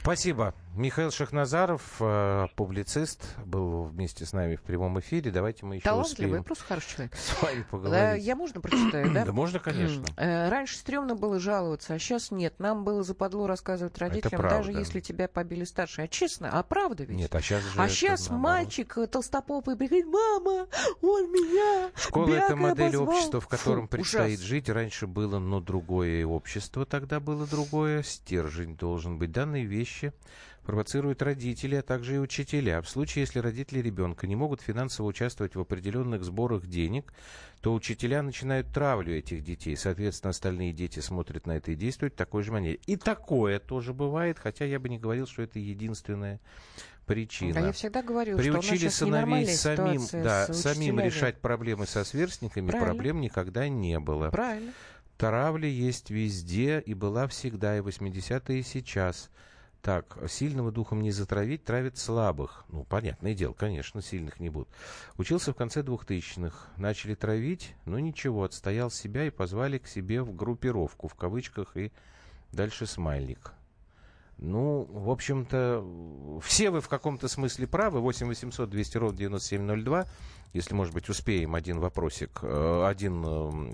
Спасибо. 0.00 0.54
Михаил 0.76 1.12
Шахназаров, 1.12 1.82
э, 2.00 2.48
публицист, 2.56 3.36
был 3.44 3.84
вместе 3.84 4.26
с 4.26 4.32
нами 4.32 4.56
в 4.56 4.62
прямом 4.62 4.98
эфире. 4.98 5.30
Давайте 5.30 5.64
мы 5.64 5.76
еще 5.76 5.84
Талантливый, 5.84 6.30
успеем 6.30 6.44
просто 6.44 6.64
хороший 6.64 6.90
человек. 6.94 7.14
с 7.16 7.42
вами 7.42 7.62
поговорить. 7.70 8.24
Я 8.24 8.34
можно 8.34 8.60
прочитаю, 8.60 9.12
да? 9.12 9.24
Да 9.24 9.32
можно, 9.32 9.60
конечно. 9.60 10.04
Э, 10.16 10.48
раньше 10.48 10.76
стрёмно 10.76 11.14
было 11.14 11.38
жаловаться, 11.38 11.94
а 11.94 11.98
сейчас 12.00 12.32
нет. 12.32 12.58
Нам 12.58 12.82
было 12.82 13.04
западло 13.04 13.46
рассказывать 13.46 13.96
родителям, 13.98 14.42
даже 14.42 14.72
если 14.72 15.00
тебя 15.00 15.28
побили 15.28 15.62
старшие. 15.62 16.06
А 16.06 16.08
честно, 16.08 16.50
а 16.50 16.62
правда 16.64 17.04
ведь? 17.04 17.16
Нет, 17.16 17.34
а 17.34 17.40
сейчас 17.40 17.62
же... 17.62 17.80
А 17.80 17.88
сейчас 17.88 18.30
мальчик 18.30 18.98
э, 18.98 19.06
толстопопый 19.06 19.76
приходит, 19.76 20.06
мама, 20.06 20.66
он 21.02 21.30
меня 21.30 21.53
Школа— 22.04 22.34
это 22.34 22.54
модель 22.54 22.96
общества, 22.96 23.40
в 23.40 23.48
котором 23.48 23.88
предстоит 23.88 24.40
жить. 24.40 24.68
Раньше 24.68 25.06
было, 25.06 25.38
но 25.38 25.60
другое 25.60 26.26
общество 26.26 26.84
тогда 26.84 27.18
было 27.18 27.46
другое. 27.46 28.02
Стержень 28.02 28.76
должен 28.76 29.18
быть. 29.18 29.32
Данные 29.32 29.64
вещи 29.64 30.12
провоцируют 30.64 31.22
родители, 31.22 31.76
а 31.76 31.82
также 31.82 32.16
и 32.16 32.18
учителя. 32.18 32.80
В 32.82 32.88
случае, 32.88 33.22
если 33.22 33.38
родители 33.38 33.80
ребенка 33.80 34.26
не 34.26 34.36
могут 34.36 34.60
финансово 34.60 35.06
участвовать 35.06 35.54
в 35.54 35.60
определенных 35.60 36.24
сборах 36.24 36.66
денег, 36.66 37.12
то 37.60 37.72
учителя 37.72 38.22
начинают 38.22 38.68
травлю 38.72 39.16
этих 39.16 39.42
детей. 39.42 39.76
Соответственно, 39.76 40.30
остальные 40.30 40.72
дети 40.72 41.00
смотрят 41.00 41.46
на 41.46 41.52
это 41.52 41.72
и 41.72 41.74
действуют 41.74 42.14
в 42.14 42.16
такой 42.16 42.42
же 42.42 42.52
манере. 42.52 42.78
И 42.86 42.96
такое 42.96 43.58
тоже 43.58 43.92
бывает, 43.92 44.38
хотя 44.38 44.64
я 44.64 44.78
бы 44.78 44.88
не 44.88 44.98
говорил, 44.98 45.26
что 45.26 45.42
это 45.42 45.58
единственная 45.58 46.40
причина. 47.04 47.60
А 47.60 47.66
я 47.66 47.72
всегда 47.72 48.02
говорю, 48.02 48.36
Приучили 48.36 48.88
что 48.88 48.90
сыновей 48.90 49.46
самим, 49.46 50.02
да, 50.12 50.52
самим 50.52 51.00
решать 51.00 51.40
проблемы 51.40 51.86
со 51.86 52.04
сверстниками, 52.04 52.70
Правильно. 52.70 52.92
проблем 52.92 53.20
никогда 53.20 53.68
не 53.68 53.98
было. 53.98 54.30
Правильно. 54.30 54.72
Травля 55.16 55.68
есть 55.68 56.10
везде 56.10 56.80
и 56.80 56.94
была 56.94 57.28
всегда, 57.28 57.76
и 57.76 57.80
80-е, 57.80 58.58
и 58.58 58.62
сейчас. 58.62 59.30
Так, 59.80 60.16
сильного 60.28 60.72
духом 60.72 61.02
не 61.02 61.10
затравить, 61.10 61.64
травит 61.64 61.98
слабых. 61.98 62.64
Ну, 62.68 62.84
понятное 62.84 63.34
дело, 63.34 63.52
конечно, 63.52 64.00
сильных 64.00 64.40
не 64.40 64.48
будут. 64.48 64.68
Учился 65.18 65.52
в 65.52 65.56
конце 65.56 65.82
2000-х. 65.82 66.70
Начали 66.78 67.14
травить, 67.14 67.74
но 67.84 67.98
ничего, 67.98 68.44
отстоял 68.44 68.90
себя 68.90 69.26
и 69.26 69.30
позвали 69.30 69.76
к 69.76 69.86
себе 69.86 70.22
в 70.22 70.34
группировку, 70.34 71.06
в 71.06 71.14
кавычках, 71.14 71.76
и 71.76 71.92
дальше 72.50 72.86
смайлик. 72.86 73.52
Ну, 74.38 74.86
в 74.90 75.10
общем-то, 75.10 76.40
все 76.42 76.70
вы 76.70 76.80
в 76.80 76.88
каком-то 76.88 77.28
смысле 77.28 77.66
правы. 77.66 78.00
8 78.00 78.26
800 78.26 78.68
200 78.68 78.96
ровно 78.98 79.18
9702. 79.18 80.06
Если, 80.54 80.72
может 80.72 80.94
быть, 80.94 81.08
успеем 81.08 81.56
один 81.56 81.80
вопросик, 81.80 82.38
э, 82.42 82.86
один 82.86 83.24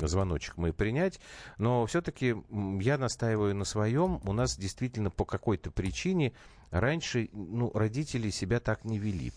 э, 0.01 0.07
звоночек 0.07 0.57
мы 0.57 0.73
принять. 0.73 1.21
Но 1.59 1.85
все-таки 1.85 2.35
я 2.81 2.97
настаиваю 2.97 3.55
на 3.55 3.64
своем. 3.66 4.21
У 4.25 4.33
нас 4.33 4.57
действительно 4.57 5.11
по 5.11 5.27
какой-то 5.27 5.71
причине 5.71 6.33
раньше 6.71 7.29
ну, 7.33 7.71
родители 7.75 8.31
себя 8.31 8.61
так 8.61 8.85
не 8.87 8.99
вели. 8.99 9.33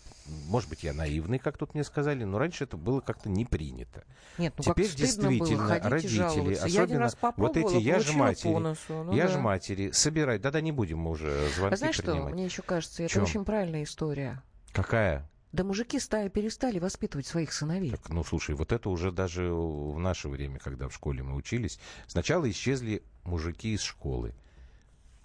Может 0.48 0.70
быть, 0.70 0.84
я 0.84 0.94
наивный, 0.94 1.38
как 1.38 1.58
тут 1.58 1.74
мне 1.74 1.84
сказали, 1.84 2.24
но 2.24 2.38
раньше 2.38 2.64
это 2.64 2.78
было 2.78 3.00
как-то 3.00 3.28
не 3.28 3.44
принято. 3.44 4.04
Нет, 4.38 4.54
ну 4.56 4.64
Теперь 4.64 4.88
как 4.88 4.96
действительно 4.96 5.38
было 5.38 5.78
родители, 5.80 6.54
особенно 6.54 7.10
вот 7.36 7.56
эти 7.58 7.74
я 7.76 8.00
ж 8.00 8.06
получила 8.06 8.18
матери, 8.18 8.52
носу. 8.54 9.04
Ну 9.04 9.12
я 9.12 9.24
да. 9.24 9.28
же 9.28 9.38
матери, 9.38 9.90
собирать. 9.90 10.40
Да-да, 10.40 10.62
не 10.62 10.72
будем 10.72 10.98
мы 11.00 11.10
уже 11.10 11.46
звонки 11.56 11.74
А 11.74 11.76
знаешь 11.76 11.96
что, 11.96 12.12
принимать. 12.12 12.32
мне 12.32 12.46
еще 12.46 12.62
кажется, 12.62 13.02
это 13.02 13.12
Чё? 13.12 13.22
очень 13.22 13.44
правильная 13.44 13.82
история. 13.82 14.42
Какая? 14.72 15.28
Да 15.54 15.62
мужики 15.62 16.00
стали, 16.00 16.28
перестали 16.28 16.80
воспитывать 16.80 17.28
своих 17.28 17.52
сыновей. 17.52 17.92
Так, 17.92 18.08
ну, 18.08 18.24
слушай, 18.24 18.56
вот 18.56 18.72
это 18.72 18.90
уже 18.90 19.12
даже 19.12 19.52
в 19.52 19.96
наше 20.00 20.28
время, 20.28 20.58
когда 20.58 20.88
в 20.88 20.92
школе 20.92 21.22
мы 21.22 21.36
учились, 21.36 21.78
сначала 22.08 22.50
исчезли 22.50 23.04
мужики 23.22 23.72
из 23.72 23.80
школы. 23.80 24.34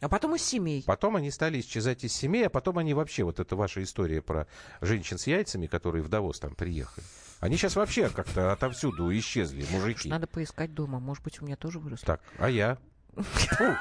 А 0.01 0.07
потом 0.07 0.35
из 0.35 0.43
семей. 0.43 0.83
Потом 0.85 1.15
они 1.15 1.31
стали 1.31 1.59
исчезать 1.59 2.03
из 2.03 2.13
семей, 2.13 2.45
а 2.45 2.51
потом 2.51 2.77
они 2.77 2.93
вообще, 2.93 3.23
вот 3.23 3.39
эта 3.39 3.55
ваша 3.55 3.81
история 3.81 4.21
про 4.21 4.45
женщин 4.81 5.17
с 5.17 5.25
яйцами, 5.25 5.65
которые 5.65 6.03
в 6.03 6.09
Давос 6.09 6.39
там 6.39 6.53
приехали, 6.53 7.07
они 7.39 7.57
сейчас 7.57 7.75
вообще 7.75 8.09
как-то 8.09 8.51
отовсюду 8.51 9.11
исчезли, 9.17 9.65
мужики. 9.71 10.09
Надо 10.09 10.27
поискать 10.27 10.75
дома. 10.75 10.99
Может 10.99 11.23
быть, 11.23 11.41
у 11.41 11.45
меня 11.45 11.55
тоже 11.55 11.79
выросло. 11.79 12.05
Так, 12.05 12.21
а 12.37 12.51
я? 12.51 12.77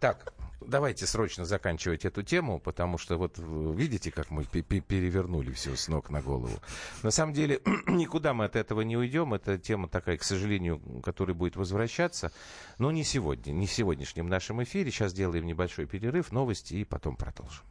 Так, 0.00 0.32
давайте 0.66 1.06
срочно 1.06 1.44
заканчивать 1.44 2.04
эту 2.04 2.22
тему, 2.22 2.58
потому 2.60 2.98
что 2.98 3.16
вот 3.16 3.38
видите, 3.38 4.10
как 4.10 4.30
мы 4.30 4.44
пе- 4.44 4.62
пе- 4.62 4.80
перевернули 4.80 5.52
все 5.52 5.76
с 5.76 5.88
ног 5.88 6.10
на 6.10 6.20
голову. 6.20 6.58
На 7.02 7.10
самом 7.10 7.32
деле, 7.32 7.60
никуда 7.86 8.34
мы 8.34 8.44
от 8.44 8.56
этого 8.56 8.82
не 8.82 8.96
уйдем. 8.96 9.34
Это 9.34 9.58
тема 9.58 9.88
такая, 9.88 10.16
к 10.16 10.22
сожалению, 10.22 10.80
которая 11.02 11.34
будет 11.34 11.56
возвращаться. 11.56 12.32
Но 12.78 12.90
не 12.90 13.04
сегодня, 13.04 13.52
не 13.52 13.66
в 13.66 13.72
сегодняшнем 13.72 14.28
нашем 14.28 14.62
эфире. 14.62 14.90
Сейчас 14.90 15.12
делаем 15.12 15.46
небольшой 15.46 15.86
перерыв, 15.86 16.32
новости 16.32 16.74
и 16.74 16.84
потом 16.84 17.16
продолжим. 17.16 17.64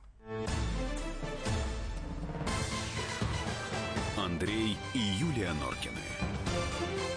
Андрей 4.17 4.77
и 4.93 4.99
Юлия 4.99 5.53
Норкины. 5.53 6.01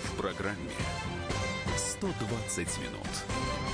В 0.05 0.17
программе 0.17 0.71
120 1.77 2.79
минут. 2.79 3.74